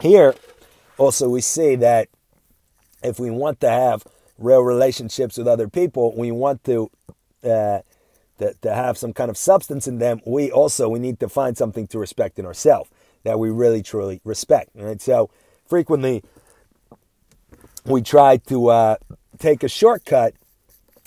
here 0.00 0.34
also 0.98 1.28
we 1.28 1.40
see 1.40 1.76
that 1.76 2.08
if 3.02 3.20
we 3.20 3.30
want 3.30 3.60
to 3.60 3.70
have 3.70 4.04
real 4.38 4.62
relationships 4.62 5.38
with 5.38 5.46
other 5.46 5.68
people, 5.68 6.14
we 6.16 6.32
want 6.32 6.64
to, 6.64 6.90
uh, 7.44 7.80
to 8.38 8.54
to 8.60 8.74
have 8.74 8.98
some 8.98 9.12
kind 9.12 9.30
of 9.30 9.36
substance 9.36 9.86
in 9.86 9.98
them. 9.98 10.20
We 10.26 10.50
also 10.50 10.88
we 10.88 10.98
need 10.98 11.20
to 11.20 11.28
find 11.28 11.56
something 11.56 11.86
to 11.88 11.98
respect 11.98 12.38
in 12.38 12.44
ourselves 12.44 12.90
that 13.22 13.38
we 13.38 13.50
really 13.50 13.82
truly 13.82 14.20
respect. 14.24 14.70
Right? 14.74 15.00
So 15.00 15.30
frequently 15.64 16.24
we 17.84 18.02
try 18.02 18.38
to 18.38 18.68
uh, 18.68 18.96
take 19.38 19.62
a 19.62 19.68
shortcut 19.68 20.34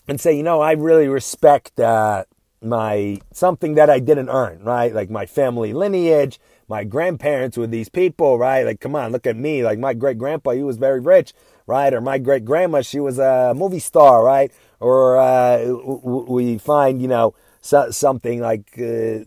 and 0.08 0.20
say, 0.20 0.36
you 0.36 0.44
know, 0.44 0.62
I 0.62 0.74
really 0.74 1.08
respect 1.08 1.80
uh, 1.80 2.26
my 2.62 3.20
something 3.32 3.76
that 3.76 3.90
I 3.90 4.00
didn't 4.00 4.30
earn, 4.30 4.64
right? 4.64 4.94
Like 4.94 5.10
my 5.10 5.26
family 5.26 5.74
lineage, 5.74 6.40
my 6.68 6.84
grandparents 6.84 7.58
were 7.58 7.68
these 7.68 7.90
people, 7.90 8.38
right? 8.38 8.66
Like, 8.66 8.80
come 8.80 8.96
on, 8.96 9.12
look 9.12 9.28
at 9.28 9.36
me. 9.36 9.64
Like 9.64 9.80
my 9.80 9.94
great 9.94 10.18
grandpa, 10.18 10.52
he 10.52 10.64
was 10.64 10.78
very 10.78 11.00
rich, 11.00 11.34
right? 11.68 11.94
Or 11.94 12.02
my 12.02 12.18
great 12.18 12.46
grandma, 12.46 12.82
she 12.82 13.00
was 13.00 13.20
a 13.20 13.54
movie 13.56 13.80
star, 13.80 14.24
right? 14.24 14.52
Or 14.80 15.18
uh, 15.18 15.66
we 15.66 16.58
find, 16.58 17.02
you 17.02 17.08
know, 17.08 17.36
so, 17.62 17.90
something 17.90 18.42
like 18.42 18.78
uh, 18.78 19.20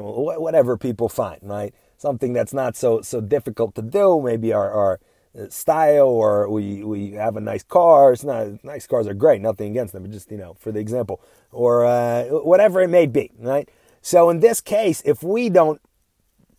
whatever 0.00 0.76
people 0.76 1.08
find, 1.08 1.40
right? 1.42 1.72
Something 1.98 2.32
that's 2.32 2.52
not 2.52 2.76
so 2.76 3.00
so 3.00 3.20
difficult 3.20 3.74
to 3.76 3.82
do. 3.82 4.20
Maybe 4.20 4.52
our, 4.52 4.70
our 4.70 5.00
style 5.48 6.08
or 6.08 6.48
we, 6.48 6.82
we 6.82 7.12
have 7.12 7.36
a 7.36 7.40
nice 7.40 7.62
car. 7.62 8.12
It's 8.12 8.24
not, 8.24 8.64
nice 8.64 8.86
cars 8.86 9.06
are 9.06 9.14
great, 9.14 9.40
nothing 9.40 9.70
against 9.70 9.92
them, 9.92 10.02
but 10.02 10.12
just, 10.12 10.30
you 10.30 10.38
know, 10.38 10.54
for 10.54 10.72
the 10.72 10.80
example, 10.80 11.20
or 11.52 11.84
uh, 11.84 12.24
whatever 12.24 12.80
it 12.80 12.88
may 12.88 13.06
be, 13.06 13.30
right? 13.38 13.68
So 14.02 14.30
in 14.30 14.40
this 14.40 14.60
case, 14.60 15.02
if 15.04 15.22
we 15.22 15.48
don't 15.48 15.80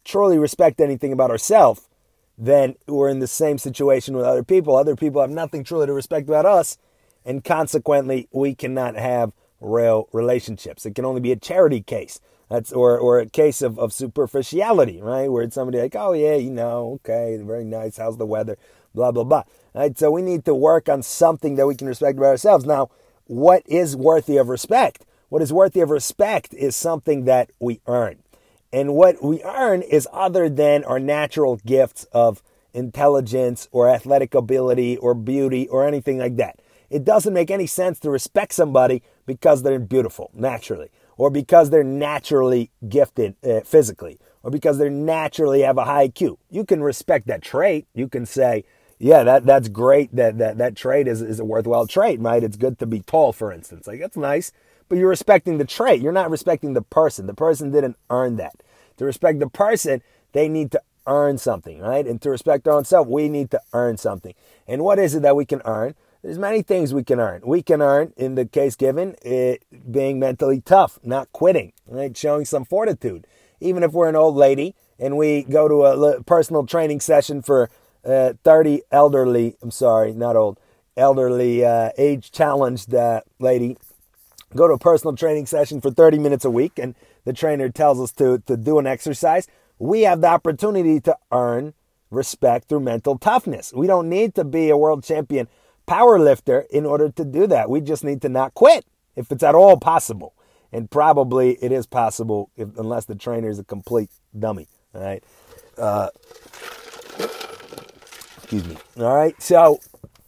truly 0.04 0.38
respect 0.38 0.80
anything 0.80 1.12
about 1.12 1.32
ourselves, 1.32 1.88
then 2.38 2.76
we're 2.88 3.10
in 3.10 3.20
the 3.20 3.28
same 3.28 3.58
situation 3.58 4.16
with 4.16 4.26
other 4.26 4.44
people. 4.44 4.76
Other 4.76 4.96
people 4.96 5.22
have 5.22 5.32
nothing 5.32 5.64
truly 5.64 5.88
to 5.88 5.94
respect 5.94 6.30
about 6.30 6.46
us, 6.46 6.78
and 7.26 7.44
consequently, 7.44 8.28
we 8.32 8.54
cannot 8.54 8.96
have 8.96 9.34
real 9.60 10.08
relationships. 10.14 10.86
It 10.86 10.94
can 10.94 11.04
only 11.04 11.20
be 11.20 11.32
a 11.32 11.36
charity 11.36 11.82
case. 11.82 12.20
That's 12.50 12.72
or 12.72 12.98
or 12.98 13.20
a 13.20 13.26
case 13.30 13.62
of, 13.62 13.78
of 13.78 13.92
superficiality, 13.92 15.02
right? 15.02 15.30
Where 15.30 15.44
it's 15.44 15.56
somebody 15.56 15.80
like, 15.80 15.96
oh 15.96 16.14
yeah, 16.14 16.36
you 16.36 16.52
know, 16.52 17.00
okay, 17.04 17.38
very 17.42 17.66
nice. 17.66 17.98
How's 17.98 18.18
the 18.18 18.26
weather? 18.26 18.58
Blah 18.96 19.12
blah 19.12 19.26
blah. 19.26 19.44
Right. 19.74 19.98
So 19.98 20.10
we 20.12 20.22
need 20.22 20.46
to 20.46 20.56
work 20.56 20.88
on 20.88 21.04
something 21.04 21.56
that 21.56 21.68
we 21.68 21.76
can 21.76 21.88
respect 21.88 22.18
about 22.18 22.28
ourselves. 22.28 22.66
Now, 22.66 22.90
what 23.26 23.64
is 23.66 23.96
worthy 23.96 24.38
of 24.38 24.48
respect? 24.48 25.06
What 25.30 25.42
is 25.42 25.52
worthy 25.52 25.82
of 25.82 25.90
respect 25.90 26.54
is 26.54 26.76
something 26.76 27.26
that 27.26 27.52
we 27.60 27.82
earn. 27.86 28.20
And 28.72 28.96
what 28.96 29.22
we 29.22 29.44
earn 29.44 29.82
is 29.82 30.08
other 30.14 30.50
than 30.50 30.84
our 30.86 31.00
natural 31.00 31.58
gifts 31.58 32.06
of 32.12 32.42
intelligence 32.74 33.68
or 33.72 33.90
athletic 33.90 34.34
ability 34.34 34.98
or 34.98 35.14
beauty 35.14 35.68
or 35.68 35.86
anything 35.86 36.18
like 36.18 36.38
that. 36.38 36.60
It 36.90 37.04
doesn't 37.04 37.34
make 37.34 37.52
any 37.52 37.68
sense 37.68 38.00
to 38.00 38.10
respect 38.10 38.54
somebody 38.54 39.04
because 39.26 39.64
they're 39.64 39.80
beautiful 39.80 40.32
naturally 40.34 40.90
or 41.18 41.30
because 41.30 41.70
they're 41.70 41.84
naturally 41.84 42.72
gifted 42.88 43.36
uh, 43.44 43.62
physically, 43.62 44.20
or 44.44 44.52
because 44.52 44.78
they 44.78 44.90
naturally 44.90 45.62
have 45.62 45.78
a 45.78 45.86
high 45.86 46.08
IQ. 46.08 46.38
You 46.50 46.64
can 46.64 46.82
respect 46.82 47.28
that 47.28 47.42
trait. 47.42 47.88
You 47.94 48.08
can 48.08 48.26
say, 48.26 48.64
yeah, 49.00 49.24
that, 49.24 49.46
that's 49.46 49.68
great. 49.70 50.16
That, 50.16 50.38
that, 50.38 50.58
that 50.58 50.76
trait 50.76 51.08
is, 51.08 51.22
is 51.22 51.40
a 51.40 51.46
worthwhile 51.46 51.88
trait, 51.88 52.20
right? 52.20 52.44
It's 52.44 52.58
good 52.58 52.80
to 52.80 52.86
be 52.86 53.02
tall, 53.02 53.34
for 53.34 53.52
instance. 53.52 53.88
Like, 53.88 54.00
that's 54.00 54.18
nice. 54.18 54.52
But 54.90 54.98
you're 54.98 55.10
respecting 55.10 55.58
the 55.58 55.66
trait. 55.66 56.02
You're 56.02 56.14
not 56.14 56.32
respecting 56.32 56.74
the 56.74 56.82
person. 56.82 57.28
The 57.28 57.34
person 57.34 57.72
didn't 57.72 57.98
earn 58.10 58.38
that. 58.38 58.56
To 58.98 59.06
respect 59.06 59.40
the 59.40 59.50
person, 59.50 60.02
they 60.32 60.48
need 60.48 60.72
to 60.72 60.82
earn 61.06 61.38
something, 61.38 61.80
right? 61.80 62.06
And 62.06 62.22
to 62.22 62.30
respect 62.30 62.68
our 62.68 62.74
own 62.74 62.86
self, 62.86 63.08
we 63.08 63.30
need 63.30 63.52
to 63.52 63.62
earn 63.74 63.98
something. 63.98 64.34
And 64.68 64.84
what 64.84 65.00
is 65.00 65.16
it 65.16 65.22
that 65.22 65.36
we 65.36 65.46
can 65.46 65.62
earn? 65.66 65.96
There's 66.24 66.40
many 66.40 66.62
things 66.62 66.94
we 66.94 67.04
can 67.04 67.20
earn. 67.20 67.42
We 67.46 67.62
can 67.62 67.82
earn, 67.82 68.14
in 68.18 68.36
the 68.36 68.46
case 68.46 68.76
given, 68.76 69.16
it 69.22 69.64
being 69.92 70.20
mentally 70.20 70.62
tough, 70.62 71.00
not 71.04 71.32
quitting, 71.32 71.74
right? 71.86 72.16
Showing 72.16 72.46
some 72.46 72.66
fortitude. 72.66 73.28
Even 73.60 73.84
if 73.84 73.94
we're 73.94 74.10
an 74.10 74.16
old 74.16 74.36
lady 74.36 74.76
and 75.00 75.18
we 75.18 75.44
go 75.44 75.68
to 75.68 75.86
a 75.86 76.24
personal 76.24 76.66
training 76.66 77.00
session 77.00 77.42
for 77.42 77.70
uh, 78.04 78.34
30 78.44 78.82
elderly, 78.92 79.56
I'm 79.62 79.72
sorry, 79.72 80.14
not 80.14 80.36
old, 80.36 80.60
elderly, 80.96 81.64
uh, 81.64 81.92
age 81.98 82.32
challenged 82.32 82.94
uh, 82.94 83.22
lady, 83.40 83.78
go 84.56 84.68
to 84.68 84.74
a 84.74 84.80
personal 84.80 85.16
training 85.16 85.46
session 85.46 85.82
for 85.82 85.92
30 85.92 86.20
minutes 86.20 86.46
a 86.46 86.52
week 86.52 86.80
and 86.80 86.96
the 87.26 87.34
trainer 87.34 87.70
tells 87.70 88.00
us 88.00 88.12
to, 88.14 88.40
to 88.48 88.58
do 88.58 88.80
an 88.80 88.88
exercise, 88.88 89.48
we 89.80 90.02
have 90.02 90.22
the 90.22 90.28
opportunity 90.28 91.00
to 91.02 91.16
earn 91.32 91.74
respect 92.10 92.70
through 92.70 92.80
mental 92.80 93.18
toughness. 93.18 93.74
We 93.74 93.86
don't 93.86 94.10
need 94.10 94.34
to 94.36 94.44
be 94.44 94.70
a 94.70 94.78
world 94.78 95.04
champion 95.04 95.48
power 95.88 96.20
lifter 96.20 96.66
in 96.70 96.86
order 96.86 97.10
to 97.10 97.26
do 97.26 97.48
that. 97.48 97.70
We 97.70 97.82
just 97.82 98.04
need 98.04 98.22
to 98.22 98.30
not 98.30 98.54
quit 98.54 98.86
if 99.16 99.32
it's 99.32 99.44
at 99.44 99.56
all 99.56 99.78
possible. 99.78 100.34
And 100.72 100.92
probably 100.92 101.54
it 101.64 101.72
is 101.72 101.88
possible 101.88 102.52
if, 102.56 102.78
unless 102.78 103.06
the 103.06 103.16
trainer 103.16 103.50
is 103.50 103.58
a 103.58 103.64
complete 103.64 104.12
dummy. 104.38 104.68
All 104.94 105.02
right. 105.02 105.24
Uh, 105.78 106.10
excuse 108.38 108.68
me. 108.68 108.78
All 108.98 109.16
right. 109.16 109.42
So 109.42 109.80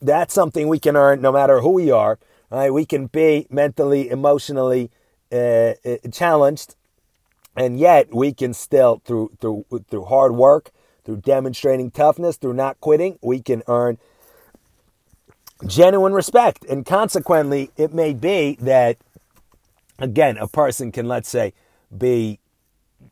that's 0.01 0.33
something 0.33 0.67
we 0.67 0.79
can 0.79 0.95
earn 0.95 1.21
no 1.21 1.31
matter 1.31 1.59
who 1.59 1.71
we 1.71 1.91
are. 1.91 2.17
All 2.51 2.59
right. 2.59 2.73
We 2.73 2.85
can 2.85 3.07
be 3.07 3.47
mentally, 3.49 4.09
emotionally 4.09 4.91
uh, 5.31 5.73
uh 5.85 5.97
challenged, 6.11 6.75
and 7.55 7.77
yet 7.77 8.13
we 8.13 8.33
can 8.33 8.53
still 8.53 9.01
through 9.05 9.31
through 9.39 9.65
through 9.89 10.05
hard 10.05 10.33
work, 10.33 10.71
through 11.03 11.17
demonstrating 11.17 11.91
toughness, 11.91 12.37
through 12.37 12.53
not 12.53 12.79
quitting, 12.79 13.19
we 13.21 13.41
can 13.41 13.63
earn 13.67 13.97
genuine 15.65 16.13
respect. 16.13 16.65
And 16.65 16.85
consequently, 16.85 17.71
it 17.77 17.93
may 17.93 18.13
be 18.13 18.57
that, 18.61 18.97
again, 19.97 20.37
a 20.37 20.47
person 20.47 20.91
can, 20.91 21.07
let's 21.07 21.29
say, 21.29 21.53
be 21.95 22.39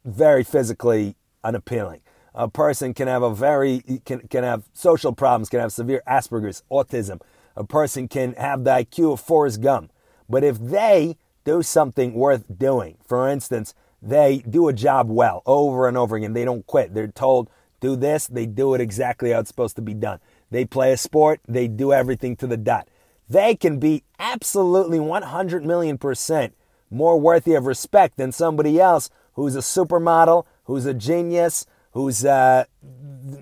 very 0.06 0.44
physically 0.44 1.16
unappealing. 1.44 2.01
A 2.34 2.48
person 2.48 2.94
can 2.94 3.08
have 3.08 3.24
a 3.24 3.34
very 3.34 3.82
can 4.06 4.27
can 4.27 4.44
have 4.44 4.70
social 4.74 5.12
problems, 5.12 5.50
can 5.50 5.60
have 5.60 5.72
severe 5.72 6.04
Asperger's, 6.08 6.63
autism. 6.70 7.20
A 7.56 7.63
person 7.63 8.08
can 8.08 8.34
have 8.34 8.63
the 8.63 8.70
IQ 8.70 9.13
of 9.13 9.20
Forrest 9.20 9.62
Gump. 9.62 9.92
But 10.30 10.44
if 10.44 10.60
they 10.60 11.18
do 11.46 11.63
something 11.63 12.13
worth 12.13 12.46
doing, 12.56 12.98
for 13.04 13.27
instance, 13.27 13.74
they 14.01 14.44
do 14.48 14.68
a 14.68 14.74
job 14.74 15.10
well 15.10 15.42
over 15.48 15.88
and 15.88 15.98
over 15.98 16.16
again. 16.16 16.34
They 16.34 16.46
don't 16.46 16.68
quit. 16.68 16.94
They're 16.94 17.08
told 17.08 17.50
do 17.80 17.96
this, 17.96 18.27
they 18.27 18.46
do 18.46 18.74
it 18.74 18.82
exactly 18.82 19.32
how 19.32 19.39
it's 19.39 19.50
supposed 19.50 19.75
to 19.75 19.82
be 19.82 19.94
done. 19.94 20.20
They 20.50 20.66
play 20.66 20.92
a 20.92 20.98
sport, 20.98 21.42
they 21.48 21.68
do 21.68 21.92
everything 21.92 22.36
to 22.38 22.48
the 22.48 22.58
dot. 22.58 22.88
They 23.30 23.56
can 23.56 23.80
be 23.80 24.04
absolutely 24.20 25.00
100 25.00 25.66
million 25.66 25.98
percent 25.98 26.54
more 26.89 27.20
worthy 27.20 27.54
of 27.54 27.66
respect 27.66 28.18
than 28.18 28.32
somebody 28.32 28.80
else 28.80 29.10
who's 29.34 29.56
a 29.56 29.60
supermodel, 29.60 30.46
who's 30.66 30.86
a 30.86 30.94
genius, 30.94 31.66
who's 31.92 32.25
uh, 32.25 32.66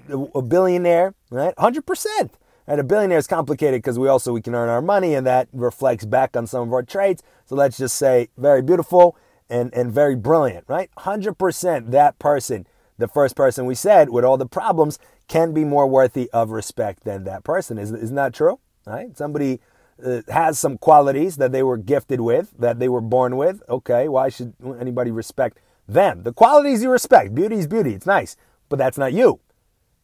a 0.09 0.41
billionaire, 0.41 1.13
right? 1.29 1.55
100%. 1.55 2.29
And 2.67 2.79
a 2.79 2.83
billionaire 2.83 3.19
is 3.19 3.27
complicated 3.27 3.81
because 3.81 4.00
we 4.00 4.07
also 4.07 4.33
we 4.33 4.41
can 4.41 4.55
earn 4.55 4.69
our 4.69 4.81
money 4.81 5.13
and 5.13 5.25
that 5.27 5.47
reflects 5.53 6.05
back 6.05 6.35
on 6.35 6.47
some 6.47 6.67
of 6.67 6.74
our 6.74 6.81
traits. 6.81 7.21
So 7.45 7.55
let's 7.55 7.77
just 7.77 7.95
say 7.95 8.29
very 8.38 8.62
beautiful 8.62 9.15
and, 9.50 9.74
and 9.74 9.91
very 9.91 10.15
brilliant, 10.15 10.65
right? 10.67 10.89
100% 10.97 11.91
that 11.91 12.17
person, 12.17 12.65
the 12.97 13.07
first 13.07 13.35
person 13.35 13.65
we 13.65 13.75
said 13.75 14.09
with 14.09 14.25
all 14.25 14.38
the 14.38 14.47
problems, 14.47 14.97
can 15.27 15.53
be 15.53 15.65
more 15.65 15.88
worthy 15.88 16.29
of 16.32 16.50
respect 16.51 17.03
than 17.03 17.24
that 17.25 17.44
person. 17.44 17.77
Is, 17.77 17.91
isn't 17.91 18.15
that 18.15 18.34
true? 18.34 18.60
Right? 18.86 19.17
Somebody 19.17 19.60
uh, 20.03 20.22
has 20.27 20.60
some 20.60 20.77
qualities 20.77 21.38
that 21.38 21.51
they 21.51 21.63
were 21.63 21.77
gifted 21.77 22.22
with, 22.22 22.53
that 22.60 22.79
they 22.79 22.89
were 22.89 23.01
born 23.01 23.38
with. 23.38 23.63
Okay, 23.70 24.08
why 24.08 24.29
should 24.29 24.53
anybody 24.79 25.12
respect 25.12 25.60
them? 25.88 26.24
The 26.24 26.34
qualities 26.34 26.84
you 26.84 26.91
respect. 26.91 27.34
Beauty 27.34 27.55
is 27.58 27.67
beauty. 27.67 27.94
It's 27.94 28.05
nice, 28.05 28.36
but 28.70 28.77
that's 28.77 28.98
not 28.98 29.13
you. 29.13 29.39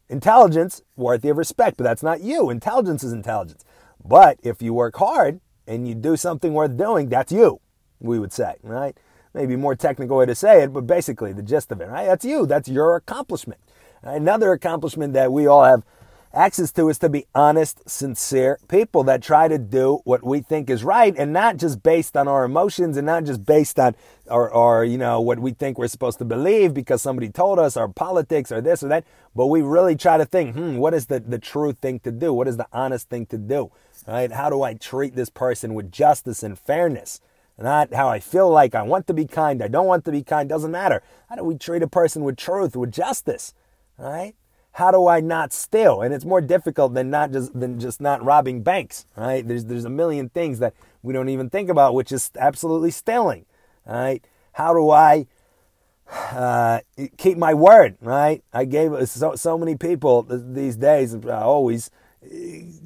Intelligence, 0.08 0.82
worthy 0.96 1.28
of 1.28 1.38
respect, 1.38 1.76
but 1.76 1.84
that's 1.84 2.02
not 2.02 2.20
you. 2.20 2.50
Intelligence 2.50 3.04
is 3.04 3.12
intelligence. 3.12 3.64
But 4.04 4.38
if 4.42 4.60
you 4.60 4.74
work 4.74 4.96
hard 4.96 5.40
and 5.66 5.86
you 5.86 5.94
do 5.94 6.16
something 6.16 6.52
worth 6.52 6.76
doing, 6.76 7.08
that's 7.08 7.32
you, 7.32 7.60
we 8.00 8.18
would 8.18 8.32
say, 8.32 8.56
right? 8.62 8.96
maybe 9.34 9.56
more 9.56 9.74
technical 9.74 10.18
way 10.18 10.26
to 10.26 10.34
say 10.34 10.62
it, 10.62 10.72
but 10.72 10.86
basically 10.86 11.32
the 11.32 11.42
gist 11.42 11.72
of 11.72 11.80
it, 11.80 11.88
right? 11.88 12.06
That's 12.06 12.24
you. 12.24 12.46
That's 12.46 12.68
your 12.68 12.96
accomplishment. 12.96 13.60
Another 14.02 14.52
accomplishment 14.52 15.12
that 15.12 15.32
we 15.32 15.46
all 15.46 15.64
have 15.64 15.84
access 16.34 16.72
to 16.72 16.88
is 16.88 16.98
to 16.98 17.08
be 17.08 17.26
honest, 17.34 17.88
sincere 17.88 18.58
people 18.66 19.04
that 19.04 19.22
try 19.22 19.48
to 19.48 19.58
do 19.58 20.00
what 20.04 20.24
we 20.24 20.40
think 20.40 20.70
is 20.70 20.82
right 20.82 21.14
and 21.16 21.32
not 21.32 21.56
just 21.56 21.82
based 21.82 22.16
on 22.16 22.26
our 22.26 22.44
emotions 22.44 22.96
and 22.96 23.06
not 23.06 23.24
just 23.24 23.44
based 23.44 23.78
on 23.78 23.94
or, 24.26 24.50
or 24.50 24.84
you 24.84 24.96
know 24.96 25.20
what 25.20 25.38
we 25.38 25.52
think 25.52 25.78
we're 25.78 25.88
supposed 25.88 26.18
to 26.18 26.24
believe 26.24 26.72
because 26.72 27.02
somebody 27.02 27.28
told 27.28 27.58
us 27.58 27.76
our 27.76 27.88
politics 27.88 28.50
or 28.50 28.60
this 28.60 28.82
or 28.82 28.88
that. 28.88 29.04
But 29.36 29.46
we 29.46 29.62
really 29.62 29.94
try 29.94 30.16
to 30.16 30.24
think 30.24 30.56
hmm 30.56 30.76
what 30.78 30.94
is 30.94 31.06
the, 31.06 31.20
the 31.20 31.38
true 31.38 31.72
thing 31.72 32.00
to 32.00 32.10
do? 32.10 32.32
What 32.32 32.48
is 32.48 32.56
the 32.56 32.68
honest 32.72 33.08
thing 33.08 33.26
to 33.26 33.38
do? 33.38 33.70
Right? 34.06 34.32
How 34.32 34.50
do 34.50 34.62
i 34.62 34.74
treat 34.74 35.14
this 35.14 35.30
person 35.30 35.74
with 35.74 35.92
justice 35.92 36.42
and 36.42 36.58
fairness? 36.58 37.20
Not 37.58 37.92
how 37.94 38.08
I 38.08 38.18
feel 38.18 38.50
like. 38.50 38.74
I 38.74 38.82
want 38.82 39.06
to 39.06 39.14
be 39.14 39.26
kind, 39.26 39.62
I 39.62 39.68
don't 39.68 39.86
want 39.86 40.04
to 40.06 40.10
be 40.10 40.22
kind, 40.24 40.48
doesn't 40.48 40.70
matter. 40.72 41.02
How 41.28 41.36
do 41.36 41.44
we 41.44 41.56
treat 41.56 41.82
a 41.82 41.86
person 41.86 42.24
with 42.24 42.36
truth, 42.36 42.74
with 42.74 42.90
justice? 42.90 43.54
Right? 43.98 44.34
How 44.72 44.90
do 44.90 45.06
I 45.06 45.20
not 45.20 45.52
steal? 45.52 46.00
And 46.00 46.14
it's 46.14 46.24
more 46.24 46.40
difficult 46.40 46.94
than 46.94 47.10
not 47.10 47.30
just 47.30 47.58
than 47.58 47.78
just 47.78 48.00
not 48.00 48.24
robbing 48.24 48.62
banks, 48.62 49.04
right? 49.16 49.46
There's 49.46 49.66
there's 49.66 49.84
a 49.84 49.90
million 49.90 50.30
things 50.30 50.60
that 50.60 50.74
we 51.02 51.12
don't 51.12 51.28
even 51.28 51.50
think 51.50 51.68
about, 51.68 51.94
which 51.94 52.10
is 52.10 52.30
absolutely 52.38 52.90
stealing. 52.90 53.44
Right? 53.86 54.24
How 54.52 54.72
do 54.72 54.90
I 54.90 55.26
uh, 56.32 56.80
keep 57.18 57.36
my 57.36 57.52
word? 57.52 57.96
Right? 58.00 58.42
I 58.52 58.64
gave 58.64 59.08
so 59.08 59.34
so 59.34 59.58
many 59.58 59.76
people 59.76 60.22
these 60.22 60.76
days. 60.76 61.14
I 61.14 61.42
always 61.42 61.90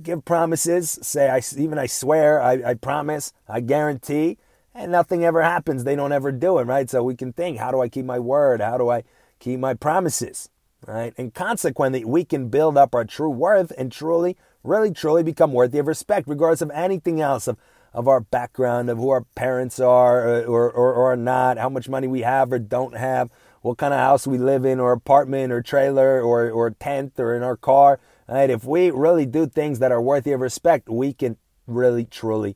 give 0.02 0.24
promises. 0.24 0.98
Say 1.02 1.28
I 1.28 1.40
even 1.56 1.78
I 1.78 1.86
swear, 1.86 2.42
I, 2.42 2.70
I 2.70 2.74
promise, 2.74 3.32
I 3.48 3.60
guarantee 3.60 4.38
and 4.76 4.92
nothing 4.92 5.24
ever 5.24 5.42
happens. 5.42 5.84
They 5.84 5.96
don't 5.96 6.12
ever 6.12 6.30
do 6.30 6.58
it, 6.58 6.64
right? 6.64 6.88
So 6.88 7.02
we 7.02 7.16
can 7.16 7.32
think, 7.32 7.58
how 7.58 7.70
do 7.70 7.80
I 7.80 7.88
keep 7.88 8.04
my 8.04 8.18
word? 8.18 8.60
How 8.60 8.76
do 8.76 8.90
I 8.90 9.04
keep 9.38 9.58
my 9.58 9.74
promises? 9.74 10.50
Right? 10.86 11.12
And 11.18 11.34
consequently, 11.34 12.04
we 12.04 12.24
can 12.24 12.48
build 12.48 12.78
up 12.78 12.94
our 12.94 13.04
true 13.04 13.30
worth 13.30 13.72
and 13.76 13.90
truly, 13.90 14.36
really, 14.62 14.92
truly 14.92 15.24
become 15.24 15.52
worthy 15.52 15.80
of 15.80 15.88
respect, 15.88 16.28
regardless 16.28 16.62
of 16.62 16.70
anything 16.70 17.20
else, 17.20 17.48
of, 17.48 17.56
of 17.92 18.06
our 18.06 18.20
background, 18.20 18.88
of 18.88 18.98
who 18.98 19.10
our 19.10 19.22
parents 19.34 19.80
are 19.80 20.28
uh, 20.28 20.42
or, 20.42 20.70
or, 20.70 20.94
or 20.94 21.16
not, 21.16 21.58
how 21.58 21.68
much 21.68 21.88
money 21.88 22.06
we 22.06 22.20
have 22.20 22.52
or 22.52 22.60
don't 22.60 22.96
have, 22.96 23.30
what 23.62 23.78
kind 23.78 23.92
of 23.92 23.98
house 23.98 24.28
we 24.28 24.38
live 24.38 24.64
in, 24.64 24.78
or 24.78 24.92
apartment, 24.92 25.52
or 25.52 25.60
trailer, 25.60 26.22
or, 26.22 26.48
or 26.50 26.70
tent, 26.70 27.14
or 27.18 27.34
in 27.34 27.42
our 27.42 27.56
car. 27.56 27.98
Right? 28.28 28.48
If 28.48 28.64
we 28.64 28.92
really 28.92 29.26
do 29.26 29.48
things 29.48 29.80
that 29.80 29.90
are 29.90 30.00
worthy 30.00 30.30
of 30.30 30.40
respect, 30.40 30.88
we 30.88 31.12
can 31.12 31.36
really, 31.66 32.04
truly 32.04 32.54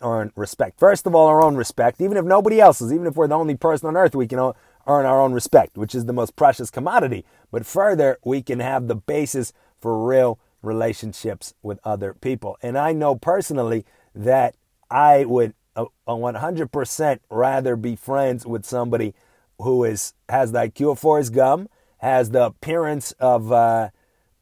earn 0.00 0.32
respect. 0.36 0.78
First 0.78 1.06
of 1.06 1.14
all, 1.14 1.26
our 1.26 1.42
own 1.42 1.56
respect, 1.56 2.00
even 2.00 2.16
if 2.16 2.24
nobody 2.24 2.60
else's, 2.60 2.92
even 2.92 3.06
if 3.06 3.16
we're 3.16 3.28
the 3.28 3.34
only 3.34 3.56
person 3.56 3.88
on 3.88 3.96
earth, 3.96 4.14
we 4.14 4.26
can 4.26 4.52
earn 4.86 5.06
our 5.06 5.20
own 5.20 5.32
respect, 5.32 5.76
which 5.76 5.94
is 5.94 6.06
the 6.06 6.12
most 6.12 6.36
precious 6.36 6.70
commodity. 6.70 7.24
But 7.50 7.66
further, 7.66 8.18
we 8.24 8.42
can 8.42 8.60
have 8.60 8.88
the 8.88 8.94
basis 8.94 9.52
for 9.80 10.06
real 10.06 10.38
relationships 10.62 11.54
with 11.62 11.78
other 11.84 12.14
people. 12.14 12.56
And 12.62 12.78
I 12.78 12.92
know 12.92 13.16
personally 13.16 13.84
that 14.14 14.54
I 14.90 15.24
would 15.24 15.54
a 15.74 15.86
100% 16.06 17.18
rather 17.30 17.76
be 17.76 17.96
friends 17.96 18.46
with 18.46 18.64
somebody 18.64 19.14
who 19.58 19.84
is 19.84 20.14
has 20.28 20.52
the 20.52 20.58
IQ 20.60 20.92
of 20.92 20.98
Forrest 20.98 21.32
Gump, 21.32 21.70
has 21.98 22.30
the 22.30 22.46
appearance 22.46 23.12
of 23.12 23.52
uh, 23.52 23.90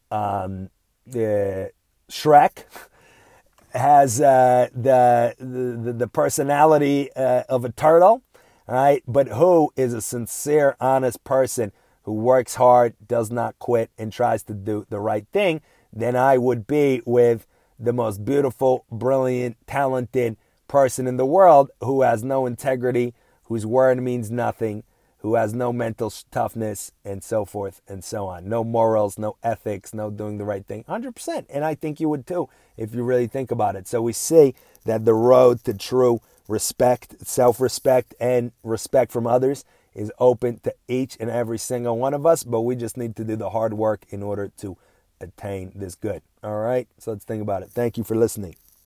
um, 0.09 0.69
uh, 1.09 1.69
Shrek, 2.09 2.65
has 3.73 4.19
uh, 4.19 4.67
the, 4.73 5.35
the, 5.39 5.93
the 5.93 6.07
personality 6.07 7.09
uh, 7.15 7.43
of 7.47 7.63
a 7.63 7.71
turtle, 7.71 8.23
right? 8.67 9.03
But 9.07 9.29
who 9.29 9.71
is 9.75 9.93
a 9.93 10.01
sincere, 10.01 10.75
honest 10.79 11.23
person 11.23 11.71
who 12.03 12.13
works 12.13 12.55
hard, 12.55 12.95
does 13.07 13.31
not 13.31 13.59
quit, 13.59 13.91
and 13.97 14.11
tries 14.11 14.43
to 14.43 14.53
do 14.53 14.85
the 14.89 14.99
right 14.99 15.25
thing, 15.31 15.61
then 15.93 16.15
I 16.15 16.37
would 16.37 16.65
be 16.67 17.01
with 17.05 17.45
the 17.77 17.93
most 17.93 18.23
beautiful, 18.23 18.85
brilliant, 18.91 19.57
talented 19.67 20.37
person 20.67 21.07
in 21.07 21.17
the 21.17 21.25
world 21.25 21.69
who 21.81 22.01
has 22.01 22.23
no 22.23 22.45
integrity, 22.45 23.13
whose 23.43 23.65
word 23.65 24.01
means 24.01 24.31
nothing, 24.31 24.83
who 25.17 25.35
has 25.35 25.53
no 25.53 25.71
mental 25.71 26.11
toughness, 26.31 26.91
and 27.03 27.23
so 27.23 27.45
forth 27.45 27.81
and 27.87 28.03
so 28.03 28.25
on. 28.27 28.47
No 28.47 28.63
morals, 28.63 29.19
no 29.19 29.35
ethics, 29.43 29.93
no 29.93 30.09
doing 30.09 30.37
the 30.37 30.45
right 30.45 30.65
thing. 30.65 30.83
100%. 30.85 31.45
And 31.49 31.63
I 31.63 31.75
think 31.75 31.99
you 31.99 32.09
would 32.09 32.25
too 32.25 32.49
if 32.77 32.95
you 32.95 33.03
really 33.03 33.27
think 33.27 33.51
about 33.51 33.75
it. 33.75 33.87
So 33.87 34.01
we 34.01 34.13
see 34.13 34.55
that 34.85 35.05
the 35.05 35.13
road 35.13 35.63
to 35.65 35.73
true 35.73 36.21
respect, 36.51 37.25
self 37.25 37.59
respect, 37.59 38.13
and 38.19 38.51
respect 38.63 39.11
from 39.11 39.25
others 39.25 39.63
is 39.93 40.11
open 40.19 40.59
to 40.59 40.73
each 40.87 41.17
and 41.19 41.29
every 41.29 41.57
single 41.57 41.97
one 41.97 42.13
of 42.13 42.25
us, 42.25 42.43
but 42.43 42.61
we 42.61 42.75
just 42.75 42.97
need 42.97 43.15
to 43.15 43.23
do 43.23 43.35
the 43.35 43.49
hard 43.49 43.73
work 43.73 44.05
in 44.09 44.21
order 44.21 44.51
to 44.57 44.77
attain 45.19 45.71
this 45.75 45.95
good. 45.95 46.21
All 46.43 46.59
right? 46.59 46.87
So 46.97 47.11
let's 47.11 47.25
think 47.25 47.41
about 47.41 47.63
it. 47.63 47.71
Thank 47.71 47.97
you 47.97 48.03
for 48.03 48.15
listening. 48.15 48.55